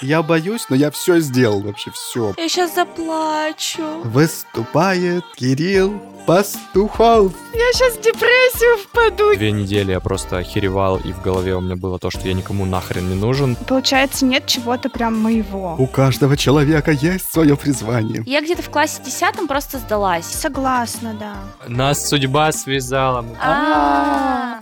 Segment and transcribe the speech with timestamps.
[0.00, 2.32] Я боюсь, но я все сделал, вообще все.
[2.36, 4.02] Я сейчас заплачу.
[4.04, 7.32] Выступает Кирилл Пастухов.
[7.54, 9.34] Я сейчас в депрессию впаду.
[9.34, 12.64] Две недели я просто охеревал, и в голове у меня было то, что я никому
[12.64, 13.56] нахрен не нужен.
[13.66, 15.74] Получается, нет чего-то прям моего.
[15.78, 18.22] У каждого человека есть свое призвание.
[18.26, 20.26] Я где-то в классе десятом просто сдалась.
[20.26, 21.36] Согласна, да.
[21.66, 23.24] Нас судьба связала.
[23.42, 24.60] А.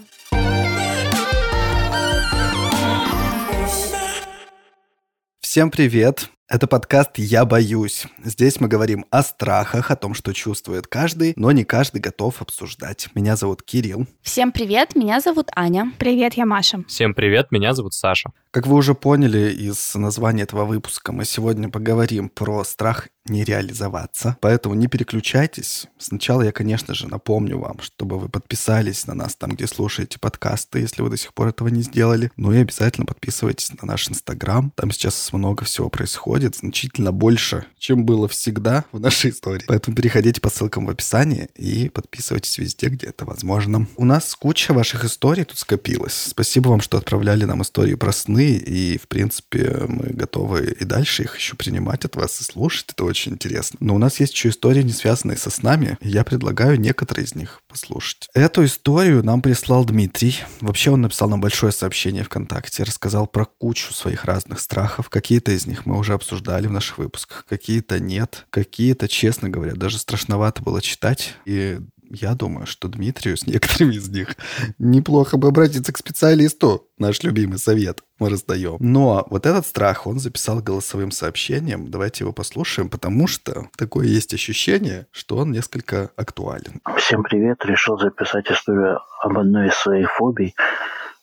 [5.56, 6.35] Всем привет!
[6.48, 8.06] Это подкаст «Я боюсь».
[8.22, 13.08] Здесь мы говорим о страхах, о том, что чувствует каждый, но не каждый готов обсуждать.
[13.16, 14.06] Меня зовут Кирилл.
[14.22, 15.92] Всем привет, меня зовут Аня.
[15.98, 16.84] Привет, я Маша.
[16.86, 18.30] Всем привет, меня зовут Саша.
[18.52, 24.36] Как вы уже поняли из названия этого выпуска, мы сегодня поговорим про страх не реализоваться.
[24.40, 25.88] Поэтому не переключайтесь.
[25.98, 30.80] Сначала я, конечно же, напомню вам, чтобы вы подписались на нас там, где слушаете подкасты,
[30.80, 32.30] если вы до сих пор этого не сделали.
[32.36, 34.72] Ну и обязательно подписывайтесь на наш Инстаграм.
[34.76, 39.64] Там сейчас много всего происходит, значительно больше, чем было всегда в нашей истории.
[39.66, 43.86] Поэтому переходите по ссылкам в описании и подписывайтесь везде, где это возможно.
[43.96, 46.26] У нас куча ваших историй тут скопилось.
[46.28, 51.22] Спасибо вам, что отправляли нам истории про сны, и, в принципе, мы готовы и дальше
[51.24, 52.86] их еще принимать от вас и слушать.
[52.90, 53.78] Это очень интересно.
[53.80, 55.98] Но у нас есть еще истории, не связанные со снами.
[56.00, 58.28] Я предлагаю некоторые из них послушать.
[58.34, 60.36] Эту историю нам прислал Дмитрий.
[60.60, 65.08] Вообще он написал нам большое сообщение ВКонтакте, рассказал про кучу своих разных страхов.
[65.08, 68.46] Какие-то из них мы уже обсуждали в наших выпусках, какие-то нет.
[68.50, 71.34] Какие-то, честно говоря, даже страшновато было читать.
[71.44, 71.78] И
[72.10, 74.36] я думаю, что Дмитрию с некоторыми из них
[74.78, 76.86] неплохо бы обратиться к специалисту.
[76.98, 78.76] Наш любимый совет мы раздаем.
[78.80, 81.90] Но вот этот страх он записал голосовым сообщением.
[81.90, 86.80] Давайте его послушаем, потому что такое есть ощущение, что он несколько актуален.
[86.96, 87.64] Всем привет.
[87.64, 90.54] Решил записать историю об одной из своих фобий,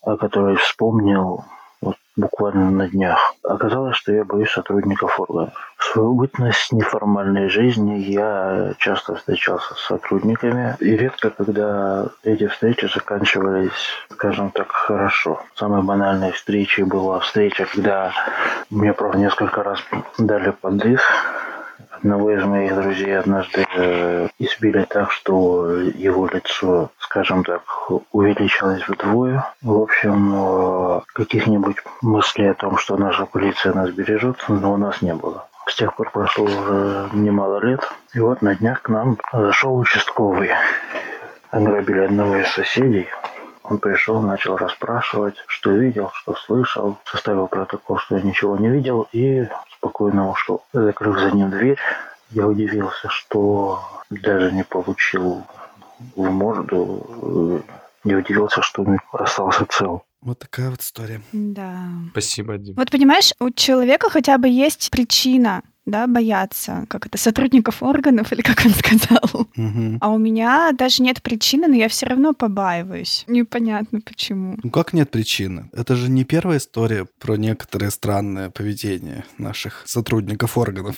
[0.02, 1.46] о которой вспомнил
[1.82, 3.33] вот буквально на днях.
[3.44, 5.54] Оказалось, что я боюсь сотрудников органов.
[5.78, 12.86] В свою бытность неформальной жизни я часто встречался с сотрудниками, и редко, когда эти встречи
[12.86, 15.42] заканчивались, скажем так, хорошо.
[15.56, 18.14] Самой банальной встречей была встреча, когда
[18.70, 19.80] мне просто несколько раз
[20.18, 21.02] дали подых,
[22.04, 27.62] Одного из моих друзей однажды э, избили так, что его лицо, скажем так,
[28.12, 29.46] увеличилось вдвое.
[29.62, 35.02] В общем, э, каких-нибудь мыслей о том, что наша полиция нас бережет, но у нас
[35.02, 35.48] не было.
[35.66, 37.80] С тех пор прошло уже немало лет.
[38.14, 40.52] И вот на днях к нам зашел участковый.
[41.52, 43.08] Ограбили одного из соседей.
[43.64, 49.08] Он пришел, начал расспрашивать, что видел, что слышал, составил протокол, что я ничего не видел
[49.14, 49.48] и
[49.78, 50.64] спокойно ушел.
[50.74, 51.78] Закрыв за ним дверь,
[52.32, 55.44] я удивился, что даже не получил
[56.16, 57.64] в морду,
[58.04, 60.04] не удивился, что он остался цел.
[60.22, 61.22] Вот такая вот история.
[61.32, 61.88] Да.
[62.12, 62.76] Спасибо, Дим.
[62.76, 68.42] Вот понимаешь, у человека хотя бы есть причина да, бояться, как это, сотрудников органов, или
[68.42, 69.48] как он сказал.
[69.56, 69.98] Угу.
[70.00, 73.26] А у меня даже нет причины, но я все равно побаиваюсь.
[73.28, 74.58] Непонятно почему.
[74.64, 75.70] Ну как нет причины?
[75.74, 80.98] Это же не первая история про некоторое странное поведение наших сотрудников органов.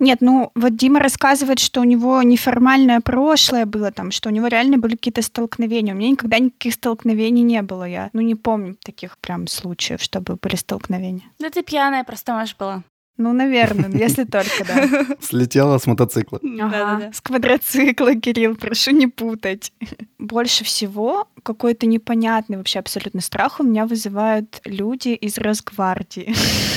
[0.00, 4.46] Нет, ну вот Дима рассказывает, что у него неформальное прошлое было там, что у него
[4.46, 5.94] реально были какие-то столкновения.
[5.94, 7.84] У меня никогда никаких столкновений не было.
[7.84, 11.24] Я, ну, не помню таких прям случаев, чтобы были столкновения.
[11.38, 12.82] Да ты пьяная просто, Маш, была.
[13.20, 15.06] Ну, наверное, если только, да.
[15.20, 16.40] Слетела с мотоцикла.
[16.58, 19.72] Ага, с квадроцикла, Кирилл, прошу не путать.
[20.18, 26.34] Больше всего какой-то непонятный вообще абсолютно страх у меня вызывают люди из Росгвардии.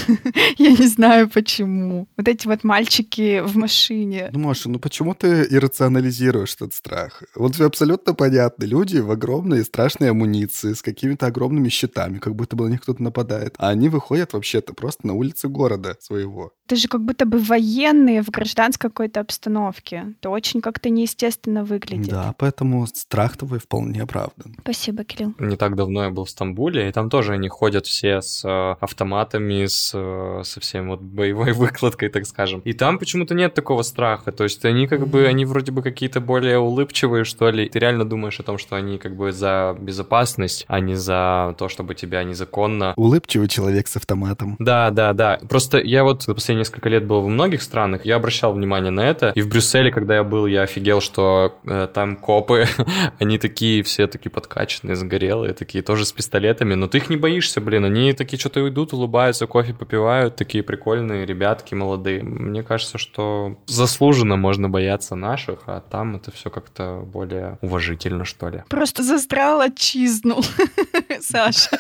[0.58, 2.08] Я не знаю почему.
[2.18, 4.30] Вот эти вот мальчики в машине.
[4.34, 7.24] Ну, Маша, ну почему ты иррационализируешь этот страх?
[7.36, 8.66] Вот все абсолютно понятно.
[8.66, 12.82] Люди в огромной и страшной амуниции, с какими-то огромными щитами, как будто бы на них
[12.82, 13.56] кто-то нападает.
[13.58, 16.33] А они выходят вообще-то просто на улицы города своего.
[16.66, 20.16] Это же как будто бы военные в гражданской какой-то обстановке.
[20.20, 22.10] Это очень как-то неестественно выглядит.
[22.10, 24.56] Да, поэтому страх твой вполне оправдан.
[24.62, 25.34] Спасибо, Кирилл.
[25.40, 28.76] Не так давно я был в Стамбуле, и там тоже они ходят все с э,
[28.80, 32.62] автоматами, с, э, со всем вот боевой выкладкой, так скажем.
[32.62, 34.32] И там почему-то нет такого страха.
[34.32, 37.68] То есть они как бы, они вроде бы какие-то более улыбчивые, что ли.
[37.68, 41.68] Ты реально думаешь о том, что они как бы за безопасность, а не за то,
[41.68, 42.94] чтобы тебя незаконно...
[42.96, 44.56] Улыбчивый человек с автоматом.
[44.59, 45.40] Да, да, да.
[45.50, 49.02] Просто я вот за последние несколько лет был во многих странах, я обращал внимание на
[49.02, 49.31] это.
[49.35, 52.66] И в Брюсселе, когда я был, я офигел, что э, там копы,
[53.20, 57.61] Они такие все такие подкачанные, сгорелые, такие тоже с пистолетами, но ты их не боишься,
[57.61, 62.23] блин, они такие что-то идут, улыбаются, кофе попивают, такие прикольные ребятки молодые.
[62.23, 68.49] Мне кажется, что заслуженно можно бояться наших, а там это все как-то более уважительно, что
[68.49, 68.64] ли.
[68.69, 70.41] Просто застрял отчизну,
[71.22, 71.78] Саша.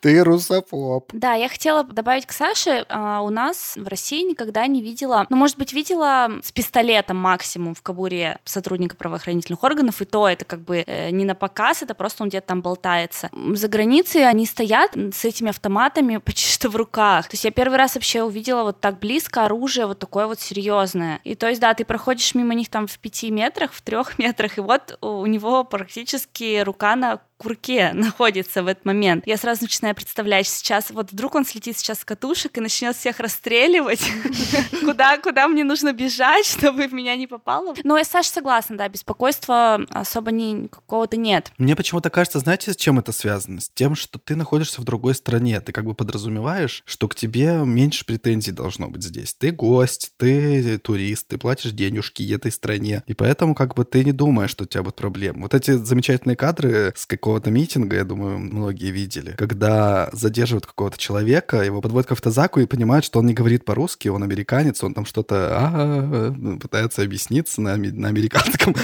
[0.00, 1.10] Ты русофоб.
[1.12, 2.84] Да, я хотела добавить к Саше.
[2.88, 7.74] А, у нас в России никогда не видела, ну, может быть, видела с пистолетом максимум
[7.74, 11.94] в кобуре сотрудника правоохранительных органов, и то это как бы э, не на показ, это
[11.94, 13.30] просто он где-то там болтается.
[13.32, 17.28] За границей они стоят с этими автоматами почти что в руках.
[17.28, 21.20] То есть я первый раз вообще увидела вот так близко оружие вот такое вот серьезное.
[21.24, 24.58] И то есть, да, ты проходишь мимо них там в пяти метрах, в трех метрах,
[24.58, 29.26] и вот у него практически рука на курке находится в этот момент.
[29.26, 33.20] Я сразу начинаю представлять сейчас, вот вдруг он слетит сейчас с катушек и начнет всех
[33.20, 34.02] расстреливать,
[34.80, 37.74] куда, куда мне нужно бежать, чтобы в меня не попало.
[37.84, 41.52] Но я, Саша, согласна, да, беспокойства особо ни какого-то нет.
[41.58, 43.60] Мне почему-то кажется, знаете, с чем это связано?
[43.60, 45.60] С тем, что ты находишься в другой стране.
[45.60, 49.34] Ты как бы подразумеваешь, что к тебе меньше претензий должно быть здесь.
[49.34, 53.02] Ты гость, ты турист, ты платишь денежки этой стране.
[53.06, 55.42] И поэтому как бы ты не думаешь, что у тебя будут проблемы.
[55.42, 61.62] Вот эти замечательные кадры с какого-то митинга, я думаю, многие видели, когда задерживают какого-то человека,
[61.62, 65.06] его подводят к автозаку и понимают, что он не говорит по-русски, он американец, он там
[65.06, 68.74] что-то а, пытается объясниться на, на американском,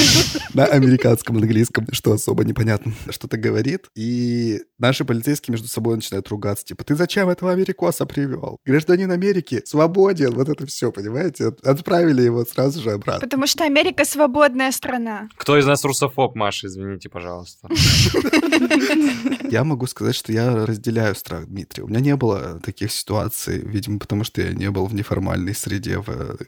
[0.54, 3.86] на американском английском, что особо непонятно, что-то говорит.
[3.94, 8.58] И наши полицейские между собой начинают ругаться, типа, ты зачем этого америкоса привел?
[8.66, 11.54] Гражданин Америки свободен, вот это все, понимаете?
[11.62, 13.20] Отправили его сразу же обратно.
[13.20, 15.28] Потому что Америка свободная страна.
[15.36, 17.68] Кто из нас русофоб, Маша, извините, пожалуйста.
[19.50, 21.84] Я могу сказать, что я разделяю страх Дмитрия.
[21.84, 25.98] У меня не было таких ситуаций, видимо, потому что я не был в неформальной среде
[25.98, 26.38] в,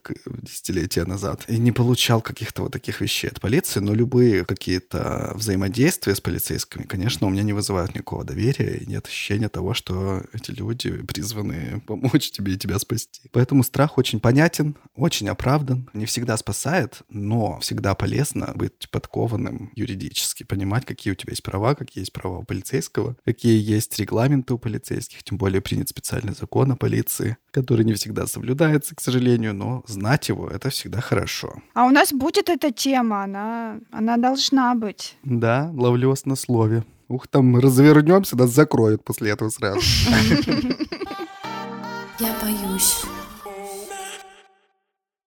[0.43, 6.15] десятилетия назад и не получал каких-то вот таких вещей от полиции, но любые какие-то взаимодействия
[6.15, 10.51] с полицейскими, конечно, у меня не вызывают никакого доверия и нет ощущения того, что эти
[10.51, 13.31] люди призваны помочь тебе и тебя спасти.
[13.33, 20.43] Поэтому страх очень понятен, очень оправдан, не всегда спасает, но всегда полезно быть подкованным юридически,
[20.43, 24.59] понимать, какие у тебя есть права, какие есть права у полицейского, какие есть регламенты у
[24.59, 29.83] полицейских, тем более принят специальный закон о полиции, который не всегда соблюдается, к сожалению, но
[29.87, 31.55] знать его— это всегда хорошо.
[31.75, 35.17] А у нас будет эта тема, она, она должна быть.
[35.25, 36.85] Да, ловлю вас на слове.
[37.09, 39.81] Ух, там развернемся, нас закроют после этого сразу.
[42.19, 43.05] Я боюсь.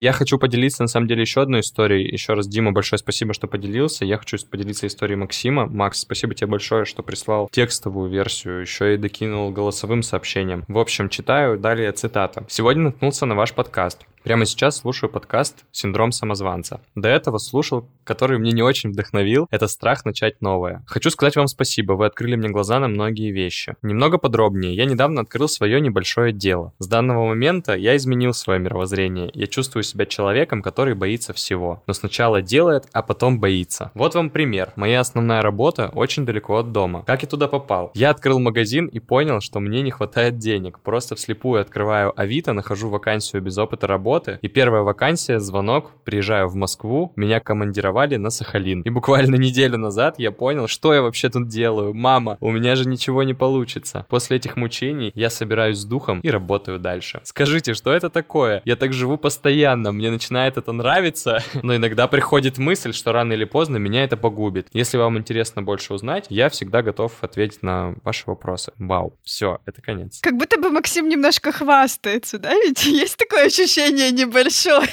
[0.01, 2.10] Я хочу поделиться, на самом деле, еще одной историей.
[2.10, 4.06] Еще раз, Дима, большое спасибо, что поделился.
[4.06, 5.66] Я хочу поделиться историей Максима.
[5.66, 10.63] Макс, спасибо тебе большое, что прислал текстовую версию, еще и докинул голосовым сообщением.
[10.69, 12.46] В общем, читаю далее цитата.
[12.48, 14.06] «Сегодня наткнулся на ваш подкаст.
[14.24, 16.81] Прямо сейчас слушаю подкаст «Синдром самозванца».
[16.94, 20.83] До этого слушал, который мне не очень вдохновил, это страх начать новое.
[20.88, 23.75] Хочу сказать вам спасибо, вы открыли мне глаза на многие вещи.
[23.81, 26.74] Немного подробнее, я недавно открыл свое небольшое дело.
[26.80, 29.31] С данного момента я изменил свое мировоззрение.
[29.33, 31.81] Я чувствую себя человеком, который боится всего.
[31.88, 33.89] Но сначала делает, а потом боится.
[33.94, 34.74] Вот вам пример.
[34.75, 37.04] Моя основная работа очень далеко от дома.
[37.07, 37.92] Как я туда попал?
[37.94, 40.80] Я открыл магазин и понял, что мне не хватает денег.
[40.81, 44.40] Просто вслепую открываю Авито, нахожу вакансию без опыта работы, работы.
[44.42, 48.82] И первая вакансия, звонок, приезжаю в Москву, меня командировали на Сахалин.
[48.82, 51.94] И буквально неделю назад я понял, что я вообще тут делаю.
[51.94, 54.06] Мама, у меня же ничего не получится.
[54.10, 57.22] После этих мучений я собираюсь с духом и работаю дальше.
[57.24, 58.64] Скажите, что это такое?
[58.66, 63.46] Я так живу постоянно, мне начинает это нравиться, но иногда приходит мысль, что рано или
[63.46, 64.68] поздно меня это погубит.
[64.74, 68.72] Если вам интересно больше узнать, я всегда готов ответить на ваши вопросы.
[68.80, 70.20] Вау, все, это конец.
[70.22, 72.54] Как будто бы Максим немножко хвастается, да?
[72.56, 74.88] Ведь есть такое ощущение небольшое.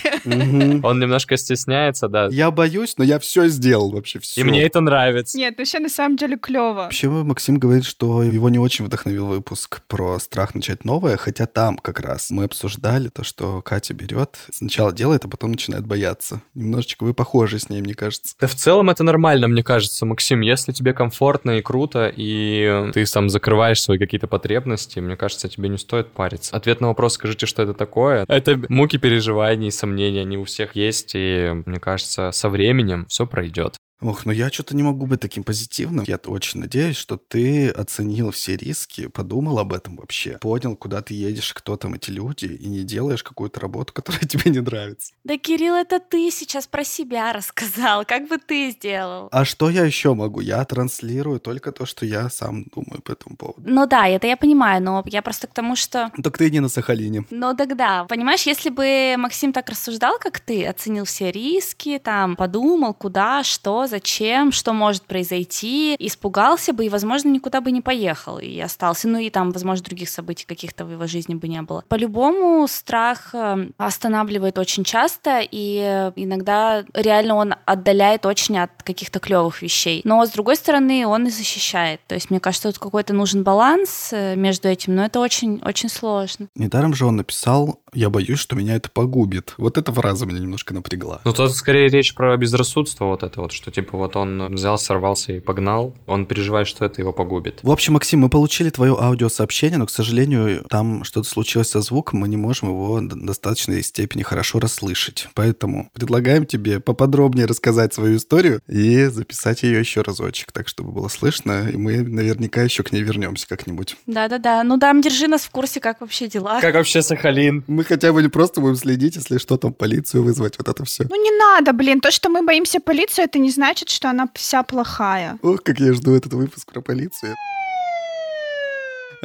[0.82, 2.28] Он немножко стесняется, да.
[2.30, 4.40] Я боюсь, но я все сделал вообще, все.
[4.40, 5.36] И мне это нравится.
[5.38, 6.74] Нет, вообще на самом деле клево.
[6.74, 11.78] Вообще Максим говорит, что его не очень вдохновил выпуск про страх начать новое, хотя там
[11.78, 16.42] как раз мы обсуждали то, что Катя берет, сначала делает, а потом начинает бояться.
[16.54, 18.34] Немножечко вы похожи с ней, мне кажется.
[18.40, 20.40] Да в целом это нормально, мне кажется, Максим.
[20.40, 25.68] Если тебе комфортно и круто, и ты сам закрываешь свои какие-то потребности, мне кажется, тебе
[25.68, 26.56] не стоит париться.
[26.56, 28.24] Ответ на вопрос, скажите, что это такое?
[28.28, 33.76] Это муки переживаний, сомнений, они у всех есть, и мне кажется, со временем все пройдет.
[34.00, 36.04] Ох, ну я что-то не могу быть таким позитивным.
[36.06, 41.14] Я очень надеюсь, что ты оценил все риски, подумал об этом вообще, понял, куда ты
[41.14, 45.12] едешь, кто там эти люди, и не делаешь какую-то работу, которая тебе не нравится.
[45.24, 48.04] Да, Кирилл, это ты сейчас про себя рассказал.
[48.04, 49.28] Как бы ты сделал?
[49.32, 50.40] А что я еще могу?
[50.40, 53.62] Я транслирую только то, что я сам думаю по этому поводу.
[53.64, 56.10] Ну да, это я понимаю, но я просто к тому, что...
[56.22, 57.24] Так ты не на Сахалине.
[57.30, 62.92] Ну тогда, понимаешь, если бы Максим так рассуждал, как ты, оценил все риски, там, подумал,
[62.92, 68.38] куда, что что, зачем, что может произойти, испугался бы и, возможно, никуда бы не поехал
[68.38, 69.08] и остался.
[69.08, 71.84] Ну и там, возможно, других событий каких-то в его жизни бы не было.
[71.88, 79.62] По-любому страх э, останавливает очень часто, и иногда реально он отдаляет очень от каких-то клевых
[79.62, 80.00] вещей.
[80.04, 82.00] Но, с другой стороны, он и защищает.
[82.06, 86.48] То есть, мне кажется, тут какой-то нужен баланс э, между этим, но это очень-очень сложно.
[86.54, 89.54] Недаром же он написал «Я боюсь, что меня это погубит».
[89.58, 91.20] Вот эта фраза меня немножко напрягла.
[91.24, 95.32] Ну, тут скорее речь про безрассудство вот это вот, что типа вот он взял, сорвался
[95.32, 95.94] и погнал.
[96.06, 97.60] Он переживает, что это его погубит.
[97.62, 102.20] В общем, Максим, мы получили твое аудиосообщение, но, к сожалению, там что-то случилось со звуком,
[102.20, 105.28] мы не можем его в достаточной степени хорошо расслышать.
[105.34, 111.08] Поэтому предлагаем тебе поподробнее рассказать свою историю и записать ее еще разочек, так чтобы было
[111.08, 113.96] слышно, и мы наверняка еще к ней вернемся как-нибудь.
[114.06, 114.64] Да-да-да.
[114.64, 116.60] Ну, дам, держи нас в курсе, как вообще дела.
[116.62, 117.62] Как вообще Сахалин?
[117.66, 121.04] Мы хотя бы не просто будем следить, если что, там полицию вызвать, вот это все.
[121.10, 124.62] Ну не надо, блин, то, что мы боимся полицию, это не значит, что она вся
[124.62, 125.38] плохая.
[125.42, 127.34] Ох, как я жду этот выпуск про полицию.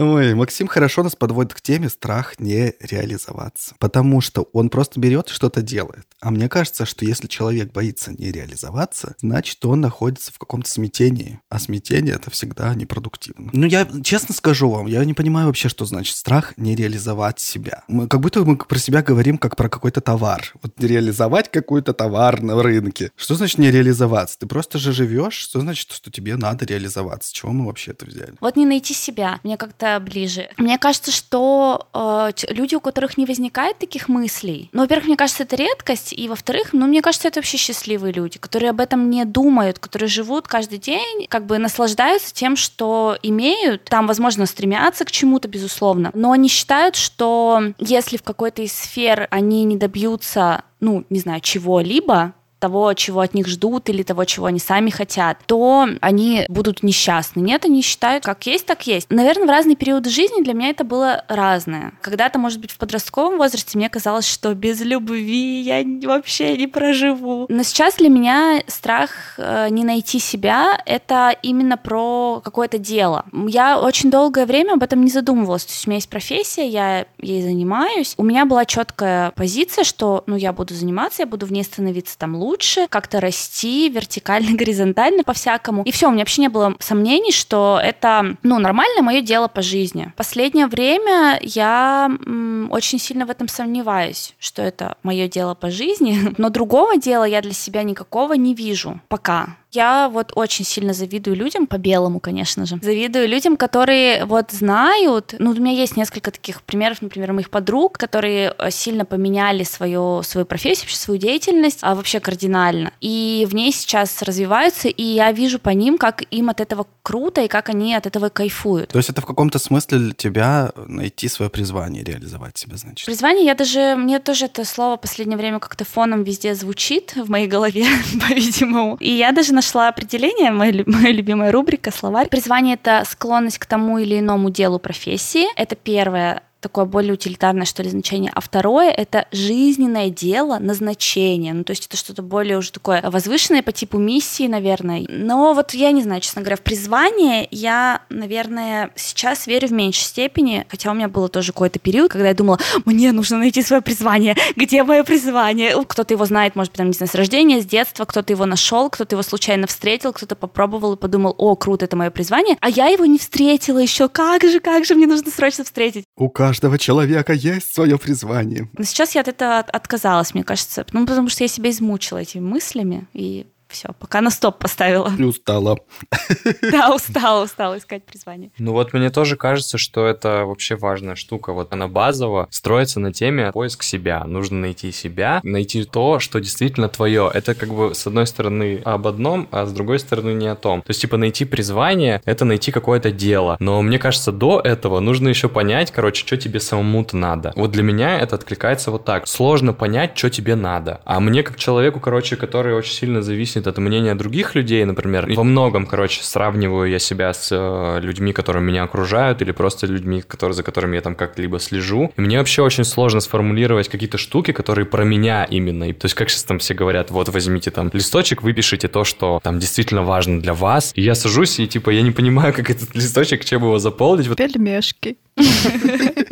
[0.02, 3.76] Ой, Максим хорошо нас подводит к теме страх не реализоваться.
[3.78, 6.08] Потому что он просто берет и что-то делает.
[6.20, 11.40] А мне кажется, что если человек боится не реализоваться, значит, он находится в каком-то смятении.
[11.50, 13.52] А смятение— это всегда непродуктивно.
[13.54, 17.84] Ну, я честно скажу вам, я не понимаю вообще, что значит страх не реализовать себя.
[17.88, 20.52] Мы, как будто мы про себя говорим как про какой-то товар.
[20.64, 23.12] Вот реализовать какой-то товар на рынке.
[23.16, 24.40] Что значит не реализоваться?
[24.40, 25.36] Ты просто же живешь.
[25.36, 27.32] Что значит, что тебе надо реализоваться?
[27.32, 28.34] Чего мы вообще это взяли?
[28.42, 29.40] Вот не найти себя.
[29.44, 30.50] Мне как-то ближе.
[30.58, 35.44] Мне кажется, что э, люди, у которых не возникает таких мыслей, ну, во-первых, мне кажется,
[35.44, 39.26] это редкость, и во-вторых, ну, мне кажется, это вообще счастливые люди, которые об этом не
[39.26, 45.12] думают, которые живут каждый день, как бы наслаждаются тем, что имеют, там, возможно, стремятся к
[45.12, 51.06] чему-то, безусловно, но они считают, что если в какой-то из сфер они не добьются ну,
[51.10, 55.88] не знаю, чего-либо, того, чего от них ждут или того, чего они сами хотят, то
[56.00, 57.42] они будут несчастны.
[57.42, 59.08] Нет, они считают, как есть, так есть.
[59.10, 61.94] Наверное, в разные периоды жизни для меня это было разное.
[62.02, 67.48] Когда-то, может быть, в подростковом возрасте мне казалось, что без любви я вообще не проживу.
[67.50, 73.26] Но сейчас для меня страх э, не найти себя— это именно про какое-то дело.
[73.48, 75.66] Я очень долгое время об этом не задумывалась.
[75.66, 78.14] То есть у меня есть профессия, я ей занимаюсь.
[78.18, 82.18] У меня была четкая позиция, что ну, я буду заниматься, я буду в ней становиться
[82.20, 85.84] там лучше, лучше, как-то расти вертикально, горизонтально по-всякому.
[85.84, 89.62] И все, у меня вообще не было сомнений, что это, ну, нормальное мое дело по
[89.62, 90.12] жизни.
[90.18, 96.34] Последнее время я м, очень сильно в этом сомневаюсь, что это мое дело по жизни,
[96.38, 99.56] но другого дела я для себя никакого не вижу пока.
[99.72, 105.52] Я вот очень сильно завидую людям, по-белому, конечно же, завидую людям, которые вот знают, ну,
[105.52, 110.46] у меня есть несколько таких примеров, например, моих подруг, которые э, сильно поменяли свою, свою
[110.46, 112.92] профессию, вообще свою деятельность, а вообще кардинально.
[113.00, 117.42] И в ней сейчас развиваются, и я вижу по ним, как им от этого круто,
[117.42, 118.90] и как они от этого кайфуют.
[118.90, 123.06] То есть это в каком-то смысле для тебя найти свое призвание, реализовать себя, значит?
[123.06, 127.30] Призвание, я даже, мне тоже это слово в последнее время как-то фоном везде звучит в
[127.30, 127.86] моей голове,
[128.28, 128.98] по-видимому.
[129.00, 132.28] И я даже нашла определение, моя, моя любимая рубрика «Словарь».
[132.30, 135.46] Призвание— это склонность к тому или иному делу профессии.
[135.56, 138.32] Это первое такое более утилитарное, что ли, значение.
[138.34, 141.54] А второе— это жизненное дело, назначение.
[141.54, 145.06] Ну, то есть это что-то более уже такое возвышенное по типу миссии, наверное.
[145.10, 150.04] Но вот я не знаю, честно говоря, в призвание я, наверное, сейчас верю в меньшей
[150.04, 153.82] степени, хотя у меня было тоже какой-то период, когда я думала, мне нужно найти свое
[153.82, 155.76] призвание, где мое призвание?
[155.86, 158.90] Кто-то его знает, может быть, там, не знаю, с рождения, с детства, кто-то его нашел,
[158.90, 162.88] кто-то его случайно встретил, кто-то попробовал и подумал, о, круто, это мое призвание, а я
[162.88, 166.06] его не встретила еще, как же, как же, мне нужно срочно встретить.
[166.16, 166.30] У
[166.78, 168.70] человека есть свое призвание.
[168.78, 170.86] Но сейчас я от этого отказалась, мне кажется.
[170.92, 175.12] Ну, потому что я себя измучила этими мыслями, и все, пока на стоп поставила.
[175.18, 175.78] И устала.
[176.72, 178.52] Да, устала, устала искать призвание.
[178.58, 181.54] Ну вот мне тоже кажется, что это вообще важная штука.
[181.54, 184.24] Вот она базово строится на теме поиск себя.
[184.26, 187.30] Нужно найти себя, найти то, что действительно твое.
[187.34, 190.82] Это как бы с одной стороны об одном, а с другой стороны не о том.
[190.82, 193.58] То есть типа найти призвание— это найти какое-то дело.
[193.60, 197.54] Но мне кажется, до этого нужно еще понять, короче, что тебе самому-то надо.
[197.56, 199.28] Вот для меня это откликается вот так.
[199.28, 201.02] Сложно понять, что тебе надо.
[201.06, 205.28] А мне как человеку, короче, который очень сильно зависит зависит от мнения других людей, например.
[205.36, 210.22] Во многом, короче, сравниваю я себя с э, людьми, которые меня окружают, или просто людьми,
[210.22, 212.12] которые, за которыми я там как-либо слежу.
[212.18, 215.90] И мне вообще очень сложно сформулировать какие-то штуки, которые про меня именно.
[215.90, 219.40] И, то есть, как сейчас там все говорят, вот возьмите там листочек, выпишите то, что
[219.44, 220.92] там действительно важно для вас.
[220.96, 224.28] И я сажусь, и типа я не понимаю, как этот листочек, чем его заполнить.
[224.28, 224.38] Вот.
[224.38, 225.18] Пельмешки.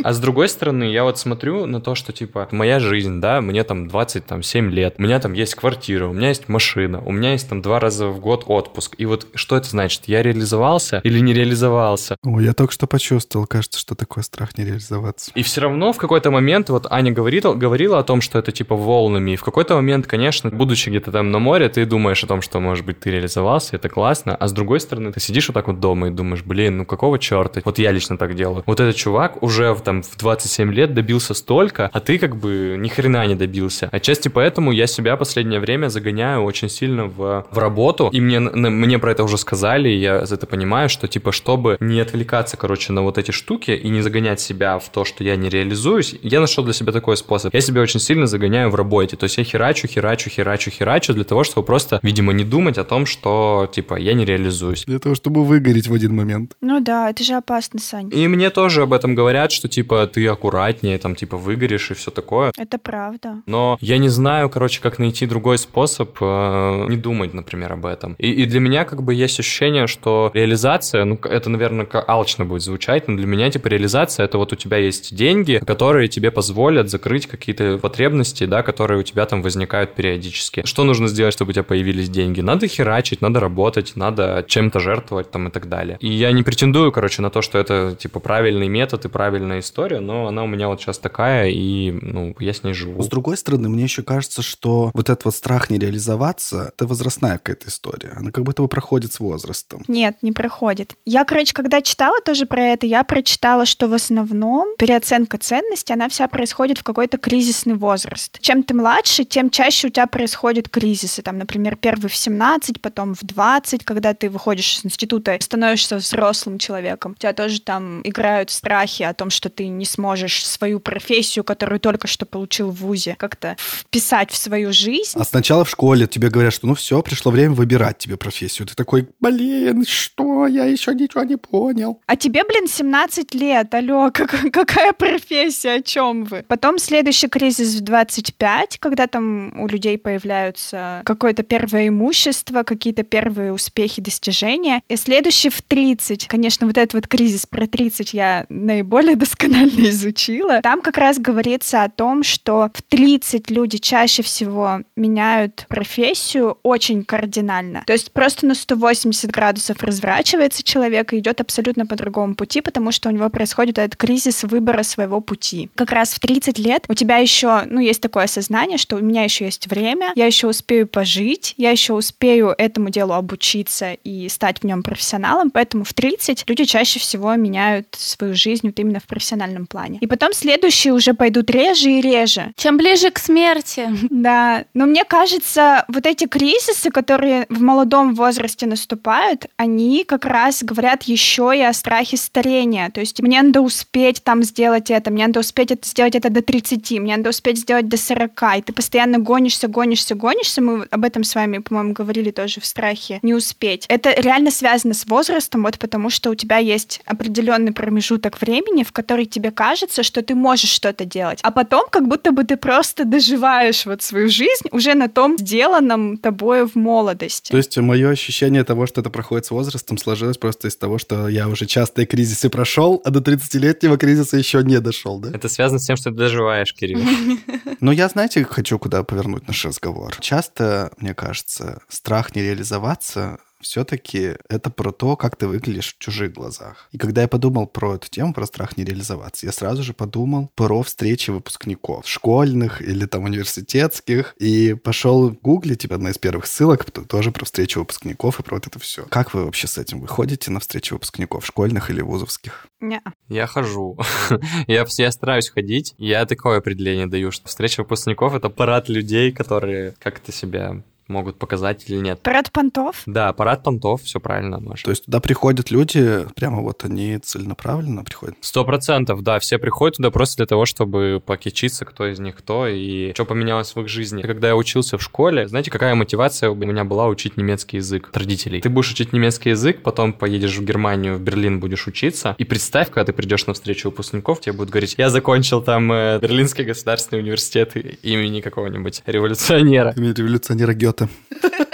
[0.03, 3.63] А с другой стороны, я вот смотрю на то, что, типа, моя жизнь, да, мне
[3.63, 7.49] там 27 лет, у меня там есть квартира, у меня есть машина, у меня есть
[7.49, 8.95] там два раза в год отпуск.
[8.97, 10.03] И вот что это значит?
[10.05, 12.17] Я реализовался или не реализовался?
[12.23, 15.31] О, я только что почувствовал, кажется, что такое страх не реализоваться.
[15.35, 18.75] И все равно в какой-то момент, вот Аня говорила, говорила о том, что это типа
[18.75, 22.41] волнами, и в какой-то момент, конечно, будучи где-то там на море, ты думаешь о том,
[22.41, 25.67] что, может быть, ты реализовался, это классно, а с другой стороны, ты сидишь вот так
[25.67, 27.61] вот дома и думаешь, блин, ну какого черта?
[27.65, 28.63] Вот я лично так делаю.
[28.65, 32.75] Вот этот чувак уже в, там в 27 лет добился столько, а ты как бы
[32.77, 33.89] ни хрена не добился.
[33.91, 38.99] Отчасти поэтому я себя последнее время загоняю очень сильно в, в работу, и мне, мне
[38.99, 43.01] про это уже сказали, и я это понимаю, что типа, чтобы не отвлекаться, короче, на
[43.01, 46.63] вот эти штуки и не загонять себя в то, что я не реализуюсь, я нашел
[46.63, 47.53] для себя такой способ.
[47.53, 51.23] Я себя очень сильно загоняю в работе, то есть я херачу, херачу, херачу, херачу для
[51.23, 54.85] того, чтобы просто, видимо, не думать о том, что, типа, я не реализуюсь.
[54.85, 56.55] Для того, чтобы выгореть в один момент.
[56.61, 58.09] Ну да, это же опасно, Сань.
[58.13, 62.11] И мне тоже об этом говорят, что, типа, ты аккуратнее, там, типа, выгоришь и все
[62.11, 62.51] такое.
[62.57, 63.41] Это правда.
[63.45, 68.15] Но я не знаю, короче, как найти другой способ э, не думать, например, об этом.
[68.17, 72.45] И, и для меня, как бы, есть ощущение, что реализация, ну, это, наверное, как алчно
[72.45, 76.31] будет звучать, но для меня, типа, реализация— это вот у тебя есть деньги, которые тебе
[76.31, 80.63] позволят закрыть какие-то потребности, да, которые у тебя там возникают периодически.
[80.65, 82.41] Что нужно сделать, чтобы у тебя появились деньги?
[82.41, 85.97] Надо херачить, надо работать, надо чем-то жертвовать там и так далее.
[85.99, 89.99] И я не претендую, короче, на то, что это, типа, правильный метод и правильная история,
[89.99, 93.01] но она у меня вот сейчас такая, и, ну, я с ней живу.
[93.01, 97.37] С другой стороны, мне еще кажется, что вот этот вот страх не реализоваться, это возрастная
[97.37, 98.13] какая-то история.
[98.15, 99.83] Она как будто бы проходит с возрастом.
[99.87, 100.95] Нет, не проходит.
[101.05, 106.09] Я, короче, когда читала тоже про это, я прочитала, что в основном переоценка ценностей, она
[106.09, 108.39] вся происходит в какой-то кризисный возраст.
[108.41, 111.21] Чем ты младше, тем чаще у тебя происходят кризисы.
[111.21, 116.57] Там, например, первый в 17, потом в 20, когда ты выходишь из института, становишься взрослым
[116.59, 117.13] человеком.
[117.13, 121.79] У тебя тоже там играют страхи о том, что ты не сможешь свою профессию, которую
[121.79, 125.17] только что получил в ВУЗе, как-то вписать в свою жизнь.
[125.19, 128.67] А сначала в школе тебе говорят, что ну все, пришло время выбирать тебе профессию.
[128.67, 132.01] Ты такой, блин, что, я еще ничего не понял.
[132.05, 136.43] А тебе, блин, 17 лет, алло, как, какая профессия, о чем вы?
[136.47, 143.53] Потом следующий кризис в 25, когда там у людей появляются какое-то первое имущество, какие-то первые
[143.53, 144.81] успехи, достижения.
[144.89, 146.27] И следующий в 30.
[146.27, 150.61] Конечно, вот этот вот кризис про 30 я наиболее досконально изучила.
[150.61, 157.03] Там как раз говорится о том, что в 30 люди чаще всего меняют профессию очень
[157.03, 157.83] кардинально.
[157.85, 162.91] То есть просто на 180 градусов разворачивается человек и идет абсолютно по другому пути, потому
[162.91, 165.69] что у него происходит этот кризис выбора своего пути.
[165.75, 169.23] Как раз в 30 лет у тебя еще, ну, есть такое осознание, что у меня
[169.23, 174.61] еще есть время, я еще успею пожить, я еще успею этому делу обучиться и стать
[174.61, 179.05] в нем профессионалом, поэтому в 30 люди чаще всего меняют свою жизнь вот именно в
[179.05, 179.99] профессиональном плане.
[180.01, 182.51] И потом следующие уже пойдут реже и реже.
[182.55, 183.89] Чем ближе к смерти.
[184.09, 190.63] Да, но мне кажется, вот эти кризисы, которые в молодом возрасте наступают, они как раз
[190.63, 192.89] говорят еще и о страхе старения.
[192.89, 196.41] То есть мне надо успеть там сделать это, мне надо успеть это сделать это до
[196.41, 200.61] 30, мне надо успеть сделать до 40, и ты постоянно гонишься, гонишься, гонишься.
[200.61, 203.85] Мы об этом с вами, по-моему, говорили тоже в страхе не успеть.
[203.89, 208.91] Это реально связано с возрастом, вот потому что у тебя есть определенный промежуток времени, в
[208.91, 213.05] который тебе кажется, что ты можешь что-то делать, а потом как будто бы ты просто
[213.05, 217.51] доживаешь вот свою жизнь уже на том сделанном тобой в молодости.
[217.51, 221.27] То есть мое ощущение того, что это проходит с возрастом, сложилось просто из того, что
[221.27, 225.31] я уже частые кризисы прошел, а до 30-летнего кризиса еще не дошел, да?
[225.33, 227.01] Это связано с тем, что ты доживаешь, Кирилл.
[227.79, 230.15] Но я, знаете, хочу куда повернуть наш разговор.
[230.19, 236.33] Часто, мне кажется, страх не реализоваться все-таки это про то, как ты выглядишь в чужих
[236.33, 236.87] глазах.
[236.91, 240.51] И когда я подумал про эту тему, про страх не реализоваться, я сразу же подумал
[240.55, 246.85] про встречи выпускников, школьных или там университетских, и пошел гуглить, типа, одна из первых ссылок,
[246.89, 249.05] тоже про встречу выпускников и про вот это все.
[249.05, 252.67] Как вы вообще с этим выходите на встречи выпускников, школьных или вузовских?
[252.79, 253.01] Не.
[253.27, 253.97] Я хожу.
[254.67, 255.93] я, я стараюсь ходить.
[255.97, 261.89] Я такое определение даю, что встреча выпускников— это парад людей, которые как-то себя могут показать
[261.89, 262.21] или нет.
[262.21, 263.01] Парад понтов?
[263.05, 264.85] Да, парад понтов, все правильно, Маша.
[264.85, 268.35] То есть туда приходят люди, прямо вот они целенаправленно приходят?
[268.41, 272.67] Сто процентов, да, все приходят туда просто для того, чтобы покичиться, кто из них кто
[272.67, 274.21] и что поменялось в их жизни.
[274.21, 278.17] Когда я учился в школе, знаете, какая мотивация у меня была учить немецкий язык от
[278.17, 278.61] родителей?
[278.61, 282.89] Ты будешь учить немецкий язык, потом поедешь в Германию, в Берлин будешь учиться, и представь,
[282.89, 287.21] когда ты придешь на встречу выпускников, тебе будут говорить, я закончил там э, Берлинский государственный
[287.21, 289.93] университет имени какого-нибудь революционера.
[289.95, 290.98] Имени революционера Гёте.
[290.99, 291.07] idiota.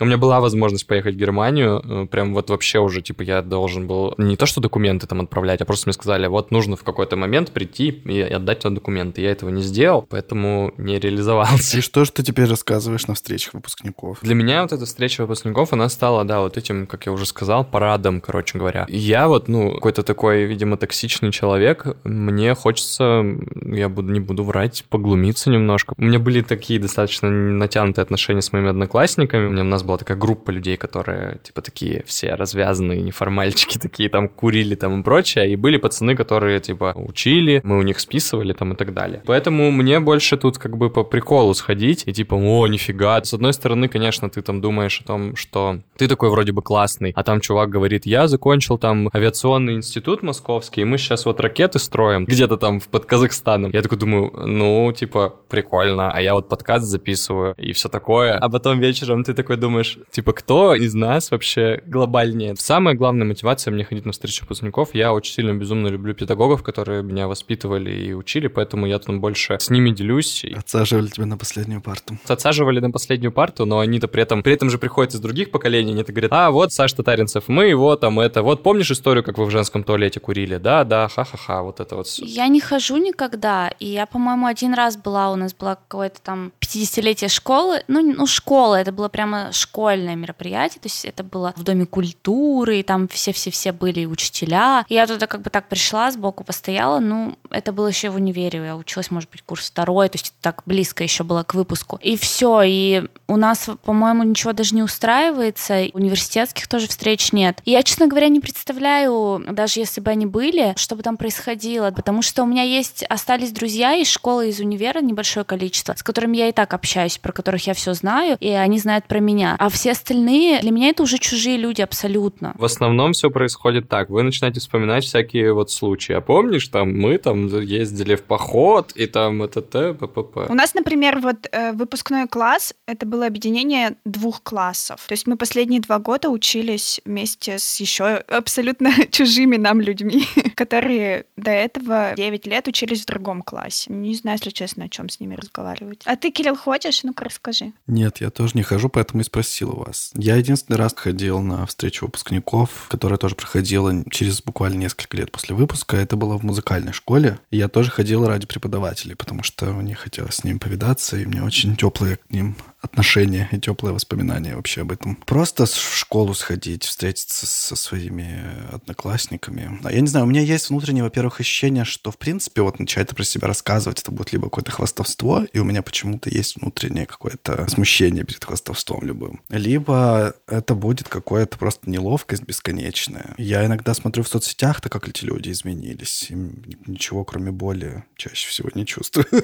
[0.00, 3.86] У меня была возможность поехать в Германию, э, прям вот вообще уже, типа, я должен
[3.86, 7.16] был не то, что документы там отправлять, а просто мне сказали, вот нужно в какой-то
[7.16, 9.22] момент прийти и отдать туда документы.
[9.22, 11.78] Я этого не сделал, поэтому не реализовался.
[11.78, 14.18] И что же ты теперь рассказываешь на встречах выпускников?
[14.22, 17.64] Для меня вот эта встреча выпускников, она стала, да, вот этим, как я уже сказал,
[17.64, 18.86] парадом, короче говоря.
[18.88, 23.24] Я вот, ну, какой-то такой, видимо, токсичный человек, мне хочется,
[23.64, 25.94] я буду, не буду врать, поглумиться немножко.
[25.96, 29.46] У меня были такие достаточно натянутые отношения с моими одноклассниками.
[29.46, 34.08] У, меня, у нас была такая группа людей, которые, типа, такие все развязанные, неформальчики такие,
[34.08, 35.52] там, курили там и прочее.
[35.52, 39.22] И были пацаны, которые, типа, учили, мы у них списывали там и так далее.
[39.26, 43.22] Поэтому мне больше тут как бы по приколу сходить и типа, о, нифига.
[43.24, 47.12] С одной стороны, конечно, ты там думаешь о том, что ты такой вроде бы классный,
[47.16, 51.78] а там чувак говорит, я закончил там авиационный институт московский, и мы сейчас вот ракеты
[51.78, 53.70] строим где-то там под Казахстаном.
[53.72, 58.36] Я такой думаю, ну, типа, прикольно, а я вот подкаст записываю и все такое.
[58.36, 59.77] А потом вечером ты такой думаешь,
[60.10, 62.54] типа, кто из нас вообще глобальнее?
[62.56, 64.94] Самая главная мотивация мне ходить на встречу выпускников.
[64.94, 69.58] Я очень сильно безумно люблю педагогов, которые меня воспитывали и учили, поэтому я там больше
[69.60, 70.44] с ними делюсь.
[70.56, 72.18] Отсаживали тебя на последнюю парту.
[72.26, 75.92] Отсаживали на последнюю парту, но они-то при этом, при этом же приходят из других поколений,
[75.92, 79.44] они-то говорят, а, вот Саш Татаринцев, мы его там это, вот помнишь историю, как вы
[79.44, 80.56] в женском туалете курили?
[80.56, 82.24] Да, да, ха-ха-ха, вот это вот все.
[82.24, 86.52] Я не хожу никогда, и я, по-моему, один раз была, у нас была какое-то там
[86.60, 91.62] 50-летие школы, ну, ну, школа, это было прямо школьное мероприятие, то есть это было в
[91.62, 94.84] Доме культуры, и там все-все-все были учителя.
[94.88, 98.64] И я туда как бы так пришла, сбоку постояла, ну, это было еще в универе,
[98.64, 101.98] я училась, может быть, курс второй, то есть так близко еще было к выпуску.
[102.02, 107.60] И все, и у нас, по-моему, ничего даже не устраивается, университетских тоже встреч нет.
[107.64, 111.90] И я, честно говоря, не представляю, даже если бы они были, что бы там происходило,
[111.90, 116.38] потому что у меня есть, остались друзья из школы, из универа, небольшое количество, с которыми
[116.38, 119.57] я и так общаюсь, про которых я все знаю, и они знают про меня.
[119.58, 122.54] А все остальные, для меня это уже чужие люди абсолютно.
[122.56, 124.08] В основном все происходит так.
[124.08, 126.12] Вы начинаете вспоминать всякие вот случаи.
[126.12, 130.06] А помнишь, там мы там ездили в поход, и там это т, п,
[130.48, 135.04] У нас, например, вот э, выпускной класс, это было объединение двух классов.
[135.08, 140.22] То есть мы последние два года учились вместе с еще абсолютно чужими нам людьми,
[140.54, 143.92] которые до этого 9 лет учились в другом классе.
[143.92, 146.02] Не знаю, если честно, о чем с ними разговаривать.
[146.04, 147.02] А ты, Кирилл, ходишь?
[147.02, 147.72] Ну-ка расскажи.
[147.88, 150.10] Нет, я тоже не хожу, поэтому и спросил у вас.
[150.14, 155.54] Я единственный раз ходил на встречу выпускников, которая тоже проходила через буквально несколько лет после
[155.54, 155.96] выпуска.
[155.96, 157.38] Это было в музыкальной школе.
[157.50, 161.76] Я тоже ходил ради преподавателей, потому что мне хотелось с ними повидаться, и мне очень
[161.76, 162.56] теплые к ним
[162.90, 165.16] отношения и теплые воспоминания вообще об этом.
[165.26, 169.78] Просто в школу сходить, встретиться со своими одноклассниками.
[169.84, 173.14] А я не знаю, у меня есть внутреннее, во-первых, ощущение, что, в принципе, вот начать
[173.14, 177.68] про себя рассказывать, это будет либо какое-то хвастовство, и у меня почему-то есть внутреннее какое-то
[177.68, 179.40] смущение перед хвастовством любым.
[179.48, 183.34] Либо это будет какая-то просто неловкость бесконечная.
[183.38, 186.30] Я иногда смотрю в соцсетях, то как эти люди изменились.
[186.30, 189.26] Им ничего, кроме боли, чаще всего не чувствую.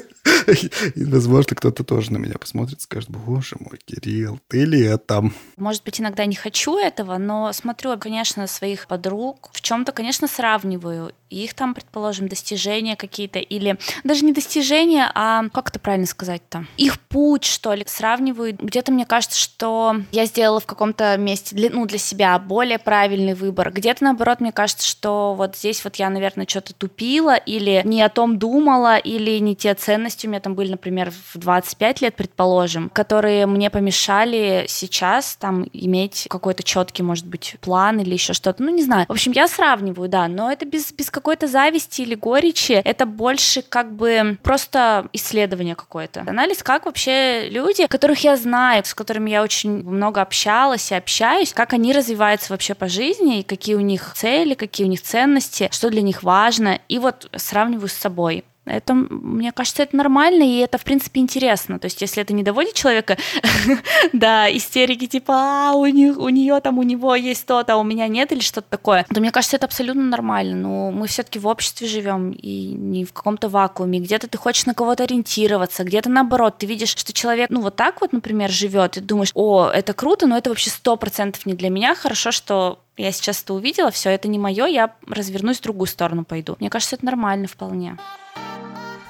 [0.95, 5.25] И, возможно, кто-то тоже на меня посмотрит скажет, боже мой, Кирилл, ты это?
[5.57, 11.13] Может быть, иногда не хочу этого, но смотрю, конечно, своих подруг, в чем-то, конечно, сравниваю
[11.35, 16.67] их там, предположим, достижения какие-то, или даже не достижения, а как это правильно сказать-то?
[16.77, 18.57] Их путь, что ли, сравниваю.
[18.59, 23.35] Где-то мне кажется, что я сделала в каком-то месте для, ну, для себя более правильный
[23.35, 23.73] выбор.
[23.73, 28.09] Где-то, наоборот, мне кажется, что вот здесь вот я, наверное, что-то тупила, или не о
[28.09, 32.91] том думала, или не те ценности у меня там были, например, в 25 лет, предположим,
[32.91, 38.63] которые мне помешали сейчас там иметь какой-то четкий, может быть, план или еще что-то.
[38.63, 39.07] Ну, не знаю.
[39.09, 43.63] В общем, я сравниваю, да, но это без, без какой-то зависти или горечи, это больше
[43.63, 46.25] как бы просто исследование какое-то.
[46.27, 51.53] Анализ, как вообще люди, которых я знаю, с которыми я очень много общалась и общаюсь,
[51.53, 55.69] как они развиваются вообще по жизни, и какие у них цели, какие у них ценности,
[55.73, 58.45] что для них важно, и вот сравниваю с собой.
[58.67, 61.79] Это, мне кажется, это нормально, и это, в принципе, интересно.
[61.79, 63.19] То есть, если это не доводит человека
[64.13, 67.85] до истерики, типа, а, у, них, у нее там, у него есть то-то, а у
[67.85, 70.57] меня нет, или что-то такое, то мне кажется, это абсолютно нормально.
[70.57, 74.01] Но мы все-таки в обществе живем и не в каком-то вакууме.
[74.01, 78.01] Где-то ты хочешь на кого-то ориентироваться, где-то наоборот, ты видишь, что человек, ну, вот так
[78.01, 81.69] вот, например, живет, и думаешь, о, это круто, но это вообще сто процентов не для
[81.69, 81.95] меня.
[81.95, 86.25] Хорошо, что я сейчас это увидела, все, это не мое, я развернусь в другую сторону
[86.25, 86.57] пойду.
[86.61, 87.99] Мне кажется, это нормально вполне.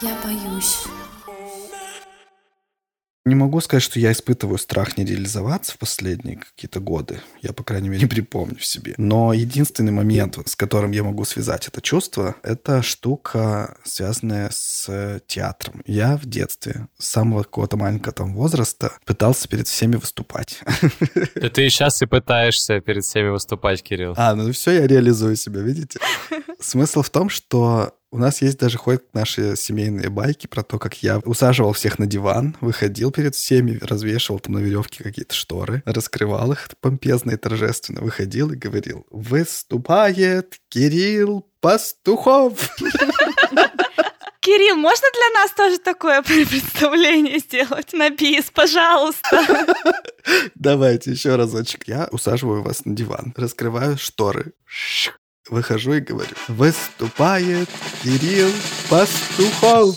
[0.05, 0.85] Я боюсь.
[3.25, 7.23] Не могу сказать, что я испытываю страх не реализоваться в последние какие-то годы.
[7.41, 8.93] Я, по крайней мере, не припомню в себе.
[8.99, 15.83] Но единственный момент, с которым я могу связать это чувство, это штука, связанная с театром.
[15.87, 20.61] Я в детстве, с самого какого-то маленького там возраста, пытался перед всеми выступать.
[21.37, 24.15] Да ты и сейчас и пытаешься перед всеми выступать, Кирилл.
[24.17, 25.99] А, ну все, я реализую себя, видите?
[26.61, 31.03] Смысл в том, что у нас есть даже ходят наши семейные байки про то, как
[31.03, 36.53] я усаживал всех на диван, выходил перед всеми, развешивал там на веревке какие-то шторы, раскрывал
[36.53, 42.71] их помпезно и торжественно, выходил и говорил «Выступает Кирилл Пастухов!»
[44.39, 49.45] Кирилл, можно для нас тоже такое представление сделать на бис, пожалуйста?
[50.55, 51.89] Давайте еще разочек.
[51.89, 54.53] Я усаживаю вас на диван, раскрываю шторы.
[55.51, 57.69] Выхожу и говорю, выступает
[58.03, 58.51] Кирилл
[58.89, 59.97] Пастухов.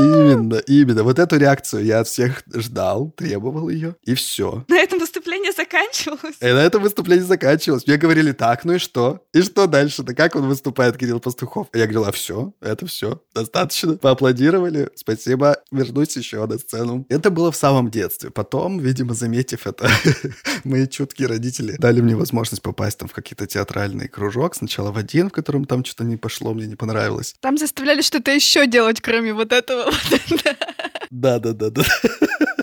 [0.00, 1.02] Именно, именно.
[1.02, 4.64] Вот эту реакцию я от всех ждал, требовал ее, и все.
[4.68, 6.36] На этом выступление заканчивалось.
[6.40, 7.86] И на этом выступление заканчивалось.
[7.86, 9.24] Мне говорили, так, ну и что?
[9.32, 10.02] И что дальше?
[10.02, 11.68] Да как он выступает, Кирилл Пастухов?
[11.72, 13.96] Я говорил, а все, это все, достаточно.
[13.96, 17.06] Поаплодировали, спасибо, вернусь еще на сцену.
[17.08, 18.30] Это было в самом детстве.
[18.30, 19.88] Потом, видимо, заметив это,
[20.64, 24.54] мои чуткие родители дали мне возможность попасть там в какие-то театральные кружок.
[24.54, 27.34] Сначала в один, в котором там что-то не пошло, мне не понравилось.
[27.40, 29.89] Там заставляли что-то еще делать, кроме вот этого.
[31.10, 31.82] Да-да-да-да.